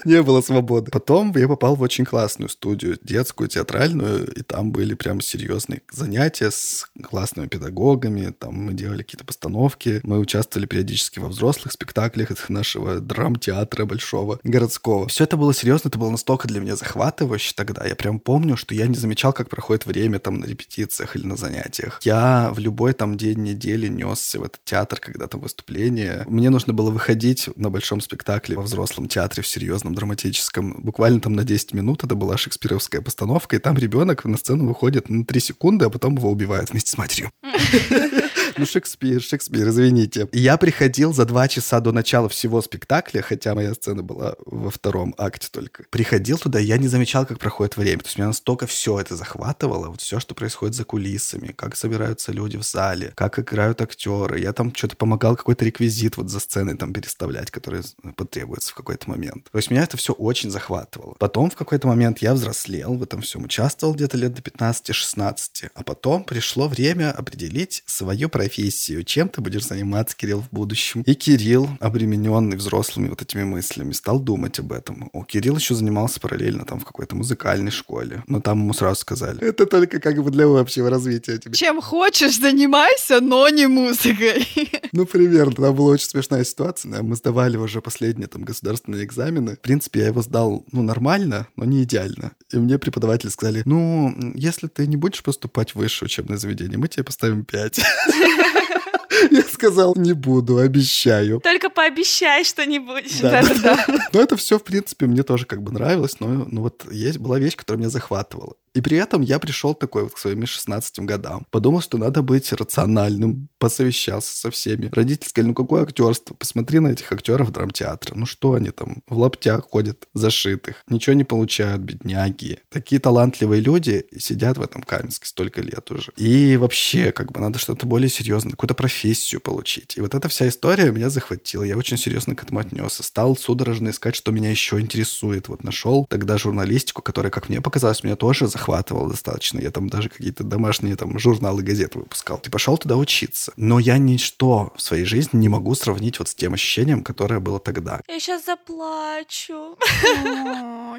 [0.07, 0.89] Не было свободы.
[0.89, 6.49] Потом я попал в очень классную студию, детскую, театральную, и там были прям серьезные занятия
[6.49, 13.01] с классными педагогами, там мы делали какие-то постановки, мы участвовали периодически во взрослых спектаклях нашего
[13.01, 15.09] драм-театра большого, городского.
[15.09, 17.85] Все это было серьезно, это было настолько для меня захватывающе тогда.
[17.85, 21.35] Я прям помню, что я не замечал, как проходит время там на репетициях или на
[21.35, 21.99] занятиях.
[22.03, 26.23] Я в любой там день недели несся в этот театр, когда там выступление.
[26.27, 30.75] Мне нужно было выходить на большом спектакле во взрослом театре в серьезном драматическом.
[30.79, 35.09] Буквально там на 10 минут это была шекспировская постановка, и там ребенок на сцену выходит
[35.09, 37.31] на 3 секунды, а потом его убивают вместе с матерью.
[38.57, 40.27] Ну, Шекспир, Шекспир, извините.
[40.31, 45.13] Я приходил за два часа до начала всего спектакля, хотя моя сцена была во втором
[45.17, 45.83] акте только.
[45.91, 47.99] Приходил туда, я не замечал, как проходит время.
[47.99, 52.31] То есть меня настолько все это захватывало, вот все, что происходит за кулисами, как собираются
[52.31, 54.39] люди в зале, как играют актеры.
[54.39, 57.83] Я там что-то помогал какой-то реквизит вот за сценой там переставлять, который
[58.15, 59.49] потребуется в какой-то момент.
[59.51, 61.15] То есть меня это все очень захватывало.
[61.19, 65.83] Потом в какой-то момент я взрослел, в этом всем участвовал где-то лет до 15-16, а
[65.83, 71.03] потом пришло время определить свою профессию, чем ты будешь заниматься, Кирилл, в будущем.
[71.03, 75.11] И Кирилл, обремененный взрослыми вот этими мыслями, стал думать об этом.
[75.13, 79.47] О, Кирилл еще занимался параллельно там в какой-то музыкальной школе, но там ему сразу сказали,
[79.47, 81.53] это только как бы для общего развития тебе.
[81.53, 84.47] Чем хочешь, занимайся, но не музыкой.
[84.93, 85.53] Ну, примерно.
[85.53, 87.03] Там была очень смешная ситуация.
[87.03, 89.57] Мы сдавали уже последние там государственные экзамены.
[89.67, 92.31] В принципе, я его сдал, ну, нормально, но не идеально.
[92.53, 96.87] И мне преподаватели сказали, ну, если ты не будешь поступать в высшее учебное заведение, мы
[96.87, 97.81] тебе поставим 5.
[99.31, 101.41] Я сказал, не буду, обещаю.
[101.41, 103.19] Только пообещай, что не будешь.
[103.19, 104.09] Да, да, да.
[104.13, 107.37] Но это все, в принципе, мне тоже как бы нравилось, но ну, вот есть была
[107.37, 108.53] вещь, которая меня захватывала.
[108.77, 111.47] И при этом я пришел такой вот к своим 16 годам.
[111.49, 114.91] Подумал, что надо быть рациональным, посовещался со всеми.
[114.93, 116.35] Родители сказали, ну какое актерство?
[116.35, 118.13] Посмотри на этих актеров драмтеатра.
[118.13, 122.59] Ну что они там в лаптях ходят зашитых, ничего не получают, бедняги.
[122.69, 126.11] Такие талантливые люди сидят в этом Каменске столько лет уже.
[126.15, 129.97] И вообще, как бы надо что-то более серьезное, какую-то профессию получить.
[129.97, 131.63] И вот эта вся история меня захватила.
[131.63, 133.01] Я очень серьезно к этому отнесся.
[133.01, 135.47] Стал судорожно искать, что меня еще интересует.
[135.47, 139.59] Вот нашел тогда журналистику, которая, как мне показалось, меня тоже захватывала захватывало достаточно.
[139.59, 142.37] Я там даже какие-то домашние там журналы, газеты выпускал.
[142.37, 143.53] Ты пошел туда учиться.
[143.55, 147.59] Но я ничто в своей жизни не могу сравнить вот с тем ощущением, которое было
[147.59, 148.01] тогда.
[148.07, 149.77] Я сейчас заплачу.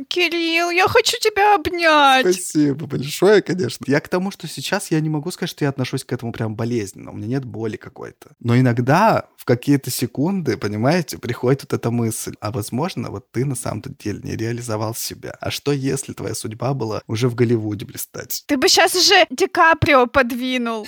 [0.08, 2.26] Кирилл, я хочу тебя обнять.
[2.26, 3.84] Спасибо большое, конечно.
[3.86, 6.54] Я к тому, что сейчас я не могу сказать, что я отношусь к этому прям
[6.54, 7.10] болезненно.
[7.10, 8.30] У меня нет боли какой-то.
[8.40, 12.34] Но иногда в какие-то секунды, понимаете, приходит вот эта мысль.
[12.40, 15.36] А возможно, вот ты на самом-то деле не реализовал себя.
[15.40, 18.44] А что если твоя судьба была уже в Голливуде блистать?
[18.46, 20.86] Ты бы сейчас уже Ди Каприо подвинул.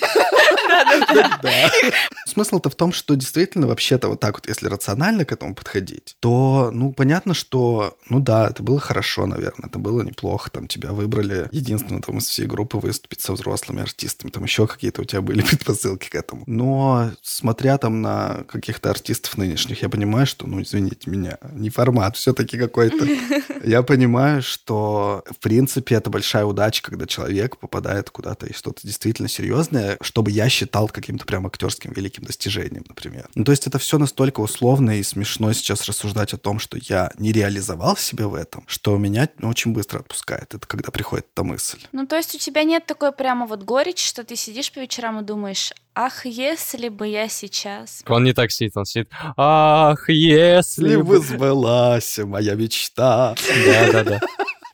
[2.26, 6.70] Смысл-то в том, что действительно вообще-то вот так вот, если рационально к этому подходить, то,
[6.72, 11.48] ну, понятно, что, ну да, это было хорошо, наверное, это было неплохо, там тебя выбрали
[11.52, 15.42] единственное там из всей группы выступить со взрослыми артистами, там еще какие-то у тебя были
[15.48, 16.44] предпосылки к этому.
[16.46, 22.16] Но смотря там на каких-то артистов нынешних, я понимаю, что, ну, извините меня, не формат
[22.16, 23.06] все-таки какой-то.
[23.64, 29.28] Я понимаю, что, в принципе, это большая удача, когда человек попадает куда-то и что-то действительно
[29.28, 33.28] серьезное, чтобы я считал каким-то прям актерским великим достижением, например.
[33.34, 37.12] Ну, то есть это все настолько условно и смешно сейчас рассуждать о том, что я
[37.18, 40.54] не реализовал себя в этом, что меня очень быстро отпускает.
[40.54, 41.80] Это когда приходит эта мысль.
[41.92, 45.20] Ну, то есть у тебя нет такой прямо вот горечь, что ты сидишь по вечерам
[45.20, 48.02] и думаешь, ах, если бы я сейчас...
[48.06, 51.04] Он не так сидит, он сидит, ах, если Если бы...
[51.04, 53.34] бы сбылась моя мечта.
[53.66, 54.20] Да-да-да.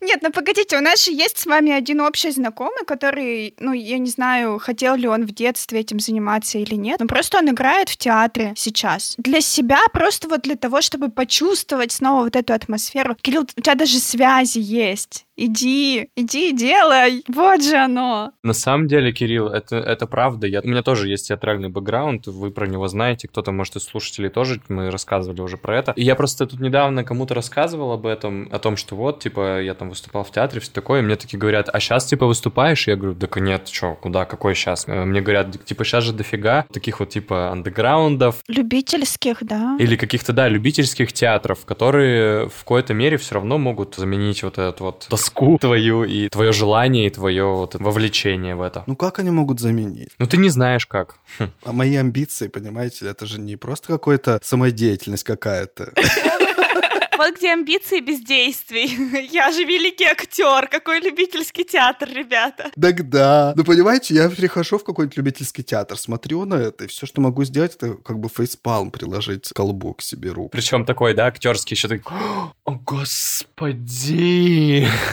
[0.01, 3.99] Нет, ну погодите, у нас же есть с вами один общий знакомый, который, ну, я
[3.99, 7.89] не знаю, хотел ли он в детстве этим заниматься или нет, но просто он играет
[7.89, 9.15] в театре сейчас.
[9.19, 13.17] Для себя, просто вот для того, чтобы почувствовать снова вот эту атмосферу.
[13.21, 15.26] Кирилл, у тебя даже связи есть.
[15.37, 17.23] Иди, иди, делай.
[17.29, 18.33] Вот же оно.
[18.43, 20.47] На самом деле, Кирилл, это, это правда.
[20.47, 24.31] Я, у меня тоже есть театральный бэкграунд, вы про него знаете, кто-то, может, из слушателей
[24.31, 25.93] тоже, мы рассказывали уже про это.
[25.93, 29.75] И я просто тут недавно кому-то рассказывал об этом, о том, что вот, типа, я
[29.75, 32.87] там выступал в театре, все такое, и мне такие говорят, а сейчас, типа, выступаешь?
[32.87, 34.87] Я говорю, да нет, что, куда, какой сейчас?
[34.87, 39.77] Мне говорят, типа, сейчас же дофига таких вот, типа, андеграундов, Любительских, да.
[39.79, 44.81] или каких-то, да, любительских театров, которые в какой-то мере все равно могут заменить вот этот
[44.81, 48.85] вот тоску твою и твое желание, и твое вот вовлечение в это.
[48.87, 50.11] Ну как они могут заменить?
[50.19, 51.17] Ну ты не знаешь как.
[51.65, 55.93] А мои амбиции, понимаете, это же не просто какая-то самодеятельность какая-то.
[57.17, 59.29] Вот где амбиции без действий.
[59.33, 62.71] Я же великий актер, какой любительский театр, ребята.
[62.81, 63.53] Тогда.
[63.57, 67.45] Ну, понимаете, я прихожу в какой-нибудь любительский театр, смотрю на это, и все, что могу
[67.45, 70.51] сделать, это как бы фейспалм приложить колбу к себе руку.
[70.51, 72.17] Причем такой, да, актерский еще такой,
[72.65, 74.07] о господи.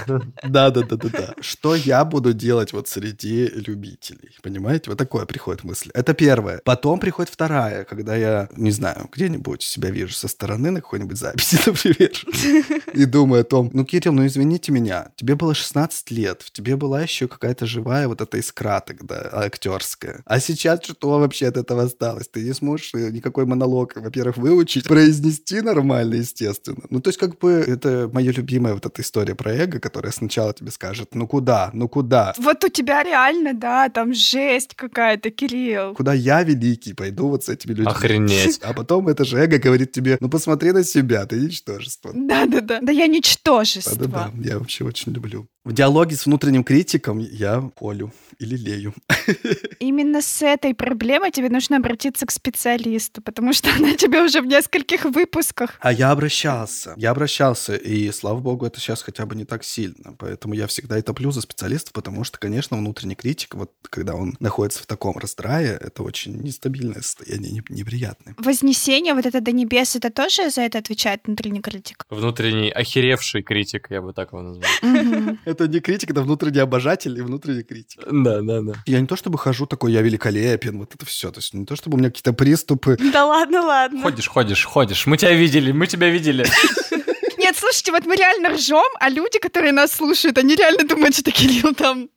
[0.43, 1.35] Да-да-да-да-да.
[1.39, 4.31] Что я буду делать вот среди любителей?
[4.41, 4.89] Понимаете?
[4.89, 5.89] Вот такое приходит мысль.
[5.93, 6.61] Это первое.
[6.65, 11.57] Потом приходит вторая, когда я, не знаю, где-нибудь себя вижу со стороны на какой-нибудь записи,
[11.65, 11.92] например,
[12.93, 16.75] и думаю о том, ну, Кирилл, ну, извините меня, тебе было 16 лет, в тебе
[16.75, 20.21] была еще какая-то живая вот эта искра тогда, актерская.
[20.25, 22.27] А сейчас что вообще от этого осталось?
[22.27, 26.83] Ты не сможешь э, никакой монолог, во-первых, выучить, произнести нормально, естественно.
[26.89, 30.53] Ну, то есть, как бы, это моя любимая вот эта история про эго, которая сначала
[30.53, 32.33] тебе скажет, ну, куда, ну, куда?
[32.37, 35.93] Вот у тебя реально, да, там жесть какая-то, Кирилл.
[35.93, 37.87] Куда я великий пойду вот с этими людьми?
[37.87, 38.59] Охренеть.
[38.61, 41.82] А потом это же эго говорит тебе, ну, посмотри на себя, ты ничтожество.
[42.13, 42.79] Да-да-да.
[42.81, 43.95] Да я ничтожество.
[43.95, 45.47] Да-да-да, я вообще очень люблю.
[45.65, 48.93] В диалоге с внутренним критиком я полю или лею.
[49.79, 54.45] Именно с этой проблемой тебе нужно обратиться к специалисту, потому что она тебе уже в
[54.45, 55.77] нескольких выпусках.
[55.79, 60.13] А я обращался, я обращался, и слава богу, это сейчас хотя бы не так сильно.
[60.19, 64.35] Поэтому я всегда и топлю за специалистов, потому что, конечно, внутренний критик, вот когда он
[64.41, 68.35] находится в таком раздрае, это очень нестабильное состояние, не- неприятное.
[68.37, 72.05] Вознесение вот это до небес, это тоже за это отвечает внутренний критик?
[72.09, 74.69] Внутренний охеревший критик, я бы так его назвал.
[75.53, 78.01] Это не критик, это внутренний обожатель и внутренний критик.
[78.11, 78.73] Да, да, да.
[78.87, 81.29] Я не то чтобы хожу такой, я великолепен, вот это все.
[81.31, 82.97] То есть не то чтобы у меня какие-то приступы.
[83.13, 84.01] Да ладно, ладно.
[84.01, 85.05] Ходишь, ходишь, ходишь.
[85.05, 86.43] Мы тебя видели, мы тебя видели.
[87.37, 91.31] Нет, слушайте, вот мы реально ржем, а люди, которые нас слушают, они реально думают, что
[91.31, 92.09] Кирилл там...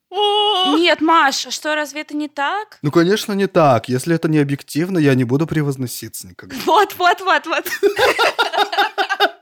[0.78, 2.78] Нет, Маш, что, разве это не так?
[2.80, 3.88] Ну, конечно, не так.
[3.88, 6.56] Если это не объективно, я не буду превозноситься никогда.
[6.64, 7.66] Вот, вот, вот, вот.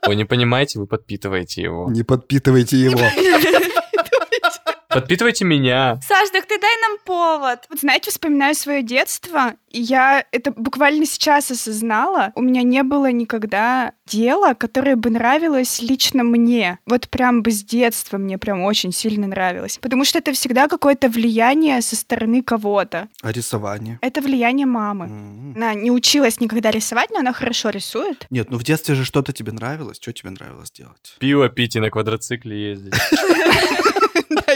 [0.07, 1.89] Вы не понимаете, вы подпитываете его.
[1.89, 2.99] Не подпитывайте его.
[4.89, 5.99] Подпитывайте меня.
[6.07, 7.59] Саш, так ты дай нам повод.
[7.69, 12.31] Вот знаете, вспоминаю свое детство, и я это буквально сейчас осознала.
[12.35, 16.79] У меня не было никогда дела, которое бы нравилось лично мне.
[16.85, 19.79] Вот прям бы с детства мне прям очень сильно нравилось.
[19.81, 23.09] Потому что это всегда какое-то влияние со стороны кого-то.
[23.21, 23.99] А рисование?
[24.01, 25.05] Это влияние мамы.
[25.05, 25.53] М.
[25.55, 28.27] Она не училась никогда рисовать, но она хорошо рисует.
[28.29, 29.97] Нет, ну в детстве же что-то тебе нравилось.
[29.99, 31.15] Что тебе нравилось делать?
[31.19, 32.93] Пиво пить и на квадроцикле ездить.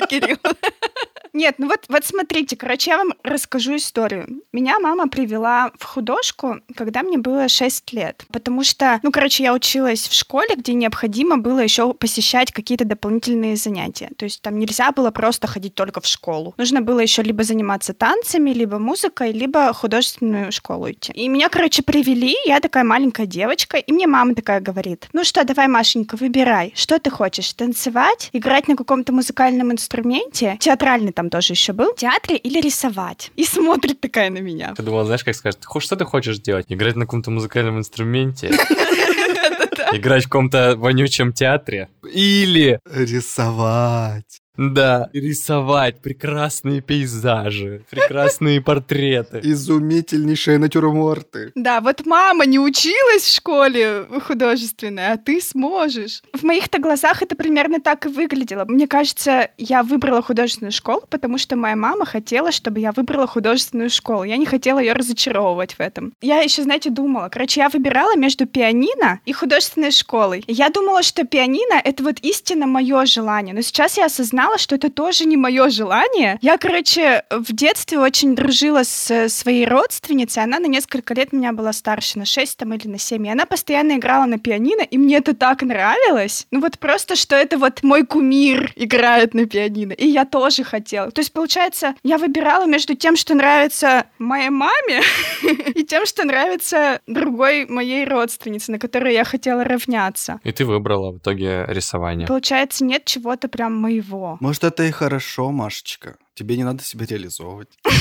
[0.10, 0.38] Да, Кирилл.
[1.34, 4.42] Нет, ну вот, вот смотрите, короче, я вам расскажу историю.
[4.52, 8.26] Меня мама привела в художку, когда мне было 6 лет.
[8.32, 13.56] Потому что, ну, короче, я училась в школе, где необходимо было еще посещать какие-то дополнительные
[13.56, 14.10] занятия.
[14.18, 16.54] То есть там нельзя было просто ходить только в школу.
[16.58, 21.12] Нужно было еще либо заниматься танцами, либо музыкой, либо художественную школу идти.
[21.14, 25.44] И меня, короче, привели, я такая маленькая девочка, и мне мама такая говорит, ну что,
[25.44, 31.52] давай, Машенька, выбирай, что ты хочешь, танцевать, играть на каком-то музыкальном инструменте, театральный там тоже
[31.52, 33.32] еще был, в театре или рисовать.
[33.36, 34.74] И смотрит такая на меня.
[34.74, 36.68] Ты думал, знаешь, как скажет, «Хо- что ты хочешь делать?
[36.70, 38.48] Играть на каком-то музыкальном инструменте?
[39.92, 41.90] Играть в каком-то вонючем театре?
[42.10, 42.80] Или...
[42.90, 44.40] Рисовать.
[44.60, 49.40] Да, рисовать прекрасные пейзажи, прекрасные портреты.
[49.42, 51.54] Изумительнейшие натюрморты.
[51.56, 56.22] Да, вот мама не училась в школе художественной, а ты сможешь.
[56.34, 58.66] В моих-то глазах это примерно так и выглядело.
[58.66, 63.90] Мне кажется, я выбрала художественную школу, потому что моя мама хотела, чтобы я выбрала художественную
[63.90, 64.24] школу.
[64.24, 66.12] Я не хотела ее разочаровывать в этом.
[66.20, 67.30] Я еще, знаете, думала.
[67.30, 70.44] Короче, я выбирала между пианино и художественной школой.
[70.48, 73.56] Я думала, что пианино— это вот истинно мое желание.
[73.56, 76.38] Но сейчас я осознала, что это тоже не мое желание.
[76.42, 80.44] Я, короче, в детстве очень дружила с своей родственницей.
[80.44, 83.28] Она на несколько лет меня была старше, на 6 там, или на 7.
[83.28, 86.48] И она постоянно играла на пианино, и мне это так нравилось.
[86.52, 89.94] Ну вот просто, что это вот мой кумир играет на пианино.
[89.94, 91.12] И я тоже хотела.
[91.12, 95.02] То есть, получается, я выбирала между тем, что нравится моей маме,
[95.76, 100.40] и тем, что нравится другой моей родственнице, на которой я хотела равняться.
[100.44, 102.28] И ты выбрала в итоге рисование.
[102.28, 104.29] Получается, нет чего-то прям моего.
[104.40, 106.18] Может, это и хорошо, Машечка.
[106.34, 107.70] Тебе не надо себя реализовывать.
[107.86, 107.92] Я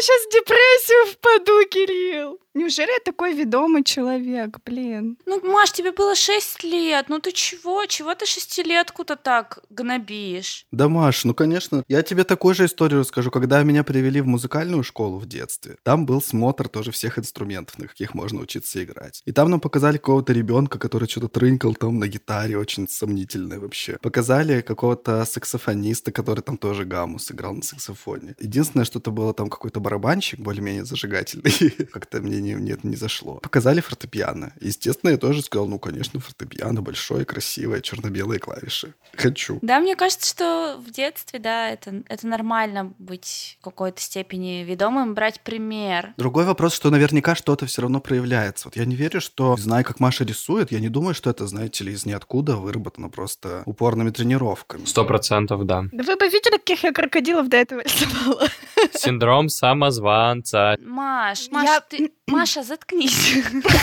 [0.00, 2.41] сейчас в депрессию впаду, Кирилл.
[2.54, 5.16] Неужели я такой ведомый человек, блин?
[5.24, 7.86] Ну, Маш, тебе было 6 лет, ну ты чего?
[7.86, 10.66] Чего ты шестилетку-то так гнобишь?
[10.70, 13.30] Да, Маш, ну, конечно, я тебе такую же историю расскажу.
[13.30, 17.88] Когда меня привели в музыкальную школу в детстве, там был смотр тоже всех инструментов, на
[17.88, 19.22] каких можно учиться играть.
[19.24, 23.96] И там нам показали какого-то ребенка, который что-то трынкал там на гитаре, очень сомнительное вообще.
[24.02, 28.34] Показали какого-то саксофониста, который там тоже гамму сыграл на саксофоне.
[28.38, 31.70] Единственное, что-то было там какой-то барабанщик более-менее зажигательный.
[31.92, 33.34] Как-то мне не, нет, не зашло.
[33.36, 34.52] Показали фортепиано.
[34.60, 38.94] Естественно, я тоже сказал, ну, конечно, фортепиано большое, красивое, черно-белые клавиши.
[39.16, 39.58] Хочу.
[39.62, 45.14] Да, мне кажется, что в детстве, да, это, это нормально быть в какой-то степени ведомым,
[45.14, 46.14] брать пример.
[46.16, 48.68] Другой вопрос, что наверняка что-то все равно проявляется.
[48.68, 51.84] Вот я не верю, что, зная, как Маша рисует, я не думаю, что это, знаете
[51.84, 54.84] ли, из ниоткуда выработано просто упорными тренировками.
[54.84, 55.84] Сто процентов, да.
[55.92, 58.48] Да вы бы видели, каких я крокодилов до этого рисовала?
[58.92, 60.76] Синдром самозванца.
[60.80, 62.12] Маш, Маш, ты...
[62.32, 63.34] Маша, заткнись.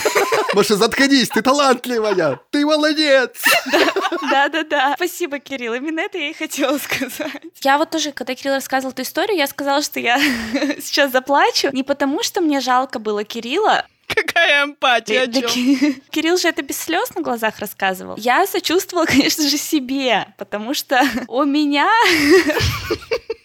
[0.53, 3.41] Маша, заткнись, ты талантливая, ты молодец.
[4.31, 4.93] Да-да-да.
[4.95, 5.73] Спасибо, Кирилл.
[5.73, 7.41] Именно это я и хотела сказать.
[7.61, 10.19] Я вот тоже, когда Кирилл рассказывал эту историю, я сказала, что я
[10.79, 11.69] сейчас заплачу.
[11.71, 17.13] Не потому, что мне жалко было Кирилла, Какая эмпатия, Да, Кирилл же это без слез
[17.13, 18.15] на глазах рассказывал.
[18.17, 21.87] Я сочувствовала, конечно же, себе, потому что у меня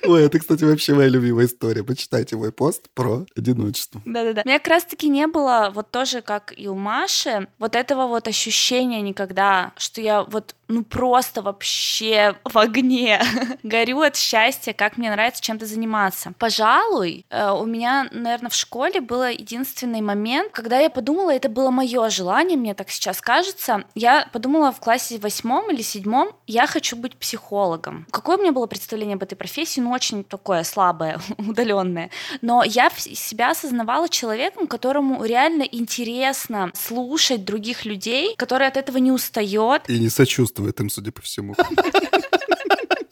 [0.07, 1.83] Ой, это, кстати, вообще моя любимая история.
[1.83, 4.01] Почитайте мой пост про одиночество.
[4.05, 4.43] Да-да-да.
[4.45, 8.29] У меня как раз-таки не было, вот тоже как и у Маши, вот этого вот
[8.29, 13.21] ощущения никогда, что я вот ну просто вообще в огне
[13.63, 16.33] горю от счастья, как мне нравится чем-то заниматься.
[16.39, 21.71] Пожалуй, э, у меня, наверное, в школе был единственный момент, когда я подумала, это было
[21.71, 23.85] мое желание, мне так сейчас кажется.
[23.95, 28.07] Я подумала в классе восьмом или седьмом, я хочу быть психологом.
[28.11, 29.81] Какое у меня было представление об этой профессии?
[29.81, 32.11] Ну, очень такое слабое, удаленное.
[32.43, 39.13] Но я себя осознавала человеком, которому реально интересно слушать других людей, который от этого не
[39.13, 41.55] устает, И не сочувствует им, судя по всему.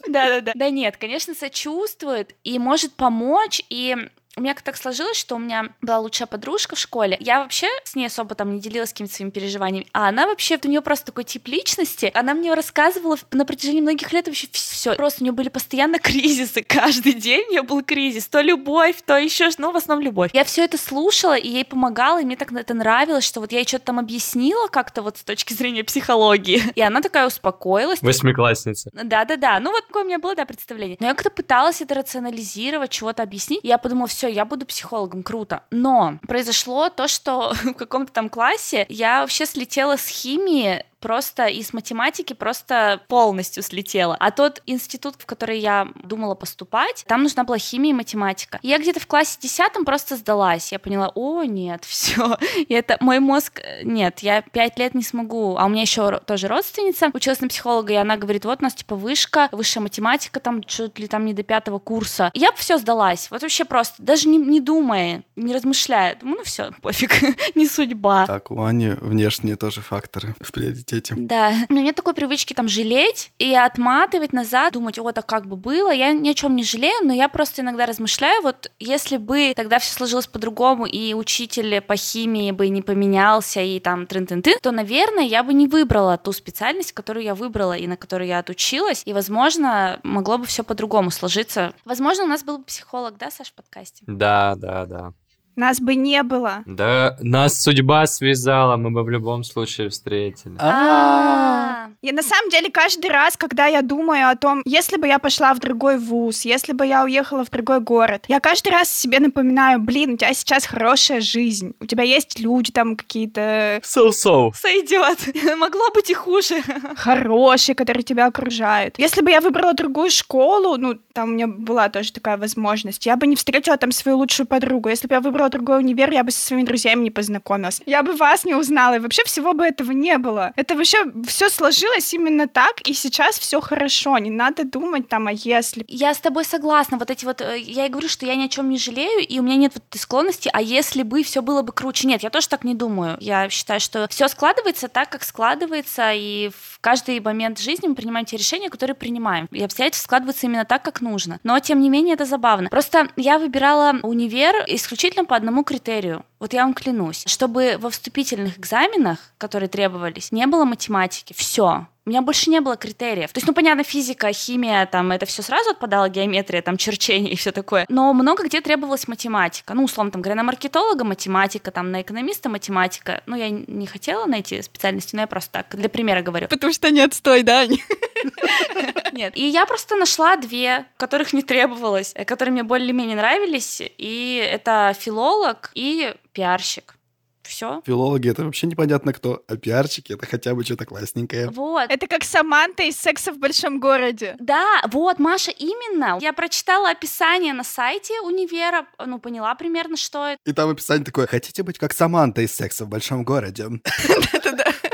[0.09, 0.53] Да-да-да.
[0.55, 3.97] Да нет, конечно, сочувствует и может помочь, и
[4.37, 7.17] у меня как так сложилось, что у меня была лучшая подружка в школе.
[7.21, 9.87] Я вообще с ней особо там не делилась какими-то своими переживаниями.
[9.93, 12.11] А она вообще, у нее просто такой тип личности.
[12.15, 14.95] Она мне рассказывала на протяжении многих лет вообще все.
[14.95, 16.63] Просто у нее были постоянно кризисы.
[16.63, 18.27] Каждый день у нее был кризис.
[18.29, 20.31] То любовь, то еще, ну, в основном любовь.
[20.33, 23.59] Я все это слушала, и ей помогала, и мне так это нравилось, что вот я
[23.59, 26.63] ей что-то там объяснила как-то вот с точки зрения психологии.
[26.75, 28.01] И она такая успокоилась.
[28.01, 28.91] Восьмиклассница.
[28.93, 30.97] Да-да-да, ну вот такое у меня было, да, представление.
[31.01, 33.61] Но я как-то пыталась это рационализировать, чего-то объяснить.
[33.63, 35.63] И я подумала, все, я буду психологом, круто.
[35.71, 41.75] Но произошло то, что в каком-то там классе я вообще слетела с химии просто из
[41.75, 44.17] математики просто полностью слетела.
[44.19, 48.59] А тот институт, в который я думала поступать, там нужна была химия и математика.
[48.63, 50.73] Я где-то в классе десятом просто сдалась.
[50.73, 52.39] Я поняла, о, нет, все.
[52.57, 55.57] И это мой мозг, э, нет, я пять лет не смогу.
[55.59, 58.75] А у меня еще тоже родственница училась на психолога, и она говорит, вот у нас
[58.75, 62.31] типа вышка, высшая математика, там чуть ли там не до пятого курса.
[62.33, 63.29] И я все сдалась.
[63.31, 66.17] Вот вообще просто, даже не, не думая, не размышляя.
[66.17, 67.13] Думаю, ну все, пофиг,
[67.57, 68.27] не судьба.
[68.27, 70.92] Так, у Ани внешние тоже факторы в приоритете.
[71.17, 71.53] Да.
[71.69, 75.57] У меня нет такой привычки там жалеть и отматывать назад, думать, о, так как бы
[75.57, 75.91] было.
[75.91, 79.79] Я ни о чем не жалею, но я просто иногда размышляю, вот если бы тогда
[79.79, 84.73] все сложилось по-другому, и учитель по химии бы не поменялся, и там трын тын то,
[84.73, 89.03] наверное, я бы не выбрала ту специальность, которую я выбрала и на которую я отучилась,
[89.05, 91.73] и, возможно, могло бы все по-другому сложиться.
[91.85, 94.05] Возможно, у нас был бы психолог, да, Саш, в подкасте?
[94.07, 95.13] Да, да, да.
[95.57, 96.63] Нас бы не было.
[96.67, 100.57] Да, нас судьба связала, мы бы в любом случае встретили.
[100.59, 101.89] А.
[102.01, 105.55] И на самом деле каждый раз, когда я думаю о том, если бы я пошла
[105.55, 109.79] в другой вуз, если бы я уехала в другой город, я каждый раз себе напоминаю,
[109.79, 114.53] блин, у тебя сейчас хорошая жизнь, у тебя есть люди там какие-то So-so.
[114.55, 115.19] Сойдет.
[115.57, 116.63] Могло быть и хуже.
[116.97, 118.99] хорошие, которые тебя окружают.
[118.99, 123.17] Если бы я выбрала другую школу, ну, там у меня была тоже такая возможность, я
[123.17, 124.89] бы не встретила там свою лучшую подругу.
[124.89, 127.81] Если бы я выбрала другой универ, я бы со своими друзьями не познакомилась.
[127.87, 130.53] Я бы вас не узнала, и вообще всего бы этого не было.
[130.57, 134.19] Это вообще все сложилось именно так, и сейчас все хорошо.
[134.19, 135.85] Не надо думать там, а если.
[135.89, 136.99] Я с тобой согласна.
[136.99, 139.39] Вот эти вот, э, я и говорю, что я ни о чем не жалею, и
[139.39, 142.07] у меня нет вот этой склонности, а если бы все было бы круче.
[142.07, 143.17] Нет, я тоже так не думаю.
[143.21, 148.27] Я считаю, что все складывается так, как складывается, и в каждый момент жизни мы принимаем
[148.27, 149.47] те решения, которые принимаем.
[149.51, 151.41] И обстоятельства складываются именно так, как нужно.
[151.43, 152.69] Но, тем не менее, это забавно.
[152.69, 156.27] Просто я выбирала универ исключительно по одному критерию.
[156.41, 161.33] Вот я вам клянусь, чтобы во вступительных экзаменах, которые требовались, не было математики.
[161.35, 161.87] Все.
[162.05, 163.33] У меня больше не было критериев.
[163.33, 167.37] То есть, ну, понятно, физика, химия, там, это все сразу отпадало, геометрия, там, черчение и
[167.37, 167.87] все такое.
[167.89, 169.75] Но много где требовалась математика.
[169.75, 173.23] Ну, условно, там, говоря, на маркетолога математика, там, на экономиста математика.
[173.27, 176.49] Ну, я не хотела найти специальности, но я просто так, для примера говорю.
[176.49, 177.67] Потому что не отстой, да?
[179.13, 179.37] Нет.
[179.37, 183.81] И я просто нашла две, которых не требовалось, э, которые мне более-менее нравились.
[183.81, 186.97] И это филолог и пиарщик.
[187.43, 187.83] Все.
[187.85, 191.51] Филологи— это вообще непонятно кто, а пиарчики— это хотя бы что-то классненькое.
[191.51, 191.91] Вот.
[191.91, 194.37] Это как Саманта из «Секса в большом городе».
[194.39, 196.19] Да, вот, Маша, именно.
[196.21, 200.39] Я прочитала описание на сайте универа, ну, поняла примерно, что это.
[200.45, 203.69] И там описание такое «Хотите быть как Саманта из «Секса в большом городе»?»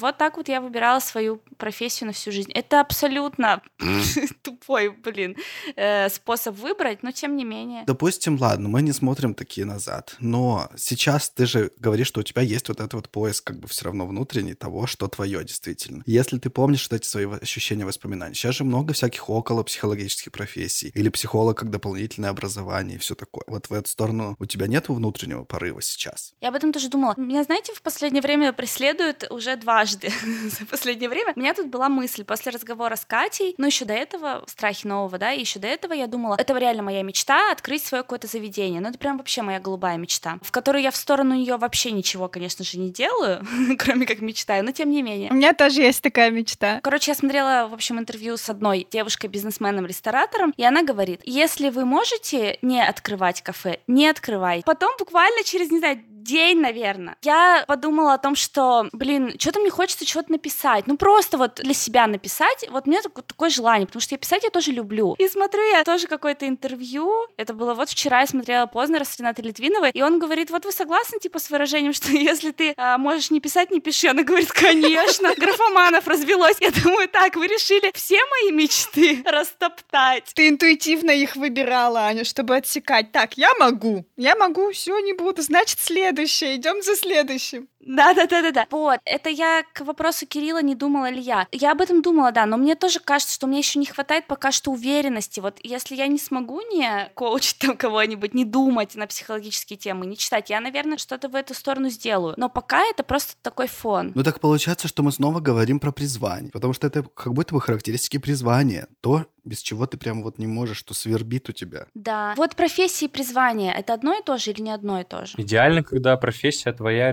[0.00, 2.50] Вот так вот я выбирала свою профессию на всю жизнь.
[2.52, 3.62] Это абсолютно
[4.42, 5.36] тупой, блин,
[5.76, 7.84] э, способ выбрать, но тем не менее.
[7.86, 12.42] Допустим, ладно, мы не смотрим такие назад, но сейчас ты же говоришь, что у тебя
[12.42, 16.02] есть вот этот вот поиск как бы все равно внутренний того, что твое действительно.
[16.06, 20.90] Если ты помнишь вот эти свои ощущения, воспоминания, сейчас же много всяких около психологических профессий,
[20.94, 23.44] или психолог как дополнительное образование и все такое.
[23.46, 26.34] Вот в эту сторону у тебя нет внутреннего порыва сейчас?
[26.40, 27.14] Я об этом тоже думала.
[27.16, 29.56] Меня, знаете, в последнее время преследует уже
[29.90, 30.10] дважды
[30.50, 31.32] за последнее время.
[31.36, 35.18] У меня тут была мысль после разговора с Катей, но еще до этого, страхи нового,
[35.18, 38.80] да, и еще до этого я думала, это реально моя мечта, открыть свое какое-то заведение.
[38.80, 42.28] Ну, это прям вообще моя голубая мечта, в которой я в сторону нее вообще ничего,
[42.28, 43.44] конечно же, не делаю,
[43.78, 45.30] кроме как мечтаю, но тем не менее.
[45.30, 46.80] У меня тоже есть такая мечта.
[46.82, 52.58] Короче, я смотрела, в общем, интервью с одной девушкой-бизнесменом-ресторатором, и она говорит, если вы можете
[52.62, 54.62] не открывать кафе, не открывай.
[54.64, 59.70] Потом буквально через, не знаю, день, наверное, я подумала о том, что, блин, что-то мне
[59.70, 60.86] хочется что-то написать.
[60.86, 62.66] Ну, просто вот для себя написать.
[62.70, 65.14] Вот меня такое, такое желание, потому что я писать я тоже люблю.
[65.18, 67.26] И смотрю я тоже какое-то интервью.
[67.36, 70.72] Это было вот вчера, я смотрела Познера с Ренатой Литвиновой, и он говорит, вот вы
[70.72, 74.08] согласны, типа, с выражением, что если ты а, можешь не писать, не пиши.
[74.08, 76.56] Она говорит, конечно, графоманов развелось.
[76.60, 80.30] Я думаю, так, вы решили все мои мечты растоптать.
[80.34, 83.12] Ты интуитивно их выбирала, Аня, чтобы отсекать.
[83.12, 85.78] Так, я могу, я могу, все, не буду, значит,
[86.10, 87.68] следующее, идем за следующим.
[87.80, 88.66] Да, да, да, да, да.
[88.70, 91.46] Вот, это я к вопросу Кирилла не думала ли я.
[91.52, 94.52] Я об этом думала, да, но мне тоже кажется, что мне еще не хватает пока
[94.52, 95.40] что уверенности.
[95.40, 100.16] Вот если я не смогу не коучить там кого-нибудь, не думать на психологические темы, не
[100.16, 102.34] читать, я, наверное, что-то в эту сторону сделаю.
[102.36, 104.12] Но пока это просто такой фон.
[104.14, 107.60] Ну так получается, что мы снова говорим про призвание, потому что это как будто бы
[107.60, 108.88] характеристики призвания.
[109.00, 111.86] То, без чего ты прям вот не можешь, что свербит у тебя.
[111.94, 112.34] Да.
[112.36, 115.34] Вот профессии и призвание— это одно и то же или не одно и то же?
[115.38, 117.10] Идеально, когда профессия твоя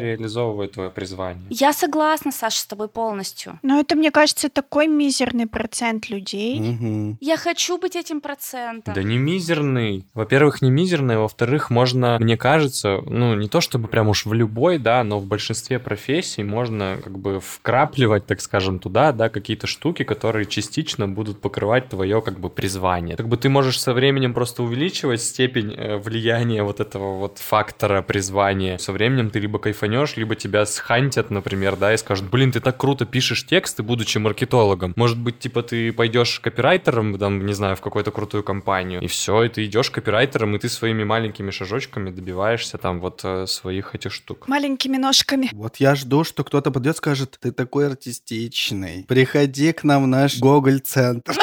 [0.58, 1.46] реализовывает твое призвание.
[1.50, 3.60] Я согласна, Саша, с тобой полностью.
[3.64, 6.60] Но это, мне кажется, такой мизерный процент людей.
[6.60, 7.18] Мгм.
[7.22, 8.94] Я хочу быть этим процентом.
[8.94, 10.06] Да не мизерный.
[10.14, 14.80] Во-первых, не мизерный, во-вторых, можно, мне кажется, ну, не то чтобы прям уж в любой,
[14.80, 20.04] да, но в большинстве профессий можно как бы вкрапливать, так скажем, туда, да, какие-то штуки,
[20.04, 23.16] которые частично будут покрывать твое как бы призвание.
[23.16, 28.02] Как бы ты можешь со временем просто увеличивать степень э, влияния вот этого вот фактора
[28.02, 28.78] призвания.
[28.78, 32.78] Со временем ты либо кайфанешь, либо тебя схантят, например, да, и скажут, блин, ты так
[32.78, 34.94] круто пишешь тексты, будучи маркетологом.
[34.96, 39.44] Может быть, типа ты пойдешь копирайтером, там, не знаю, в какую-то крутую компанию, и все,
[39.44, 44.14] и ты идешь копирайтером, и ты своими маленькими шажочками добиваешься там вот э, своих этих
[44.14, 44.48] штук.
[44.48, 45.50] Маленькими ножками.
[45.52, 50.08] Вот я жду, что кто-то подойдет и скажет, ты такой артистичный, приходи к нам в
[50.08, 51.36] наш Гоголь-центр.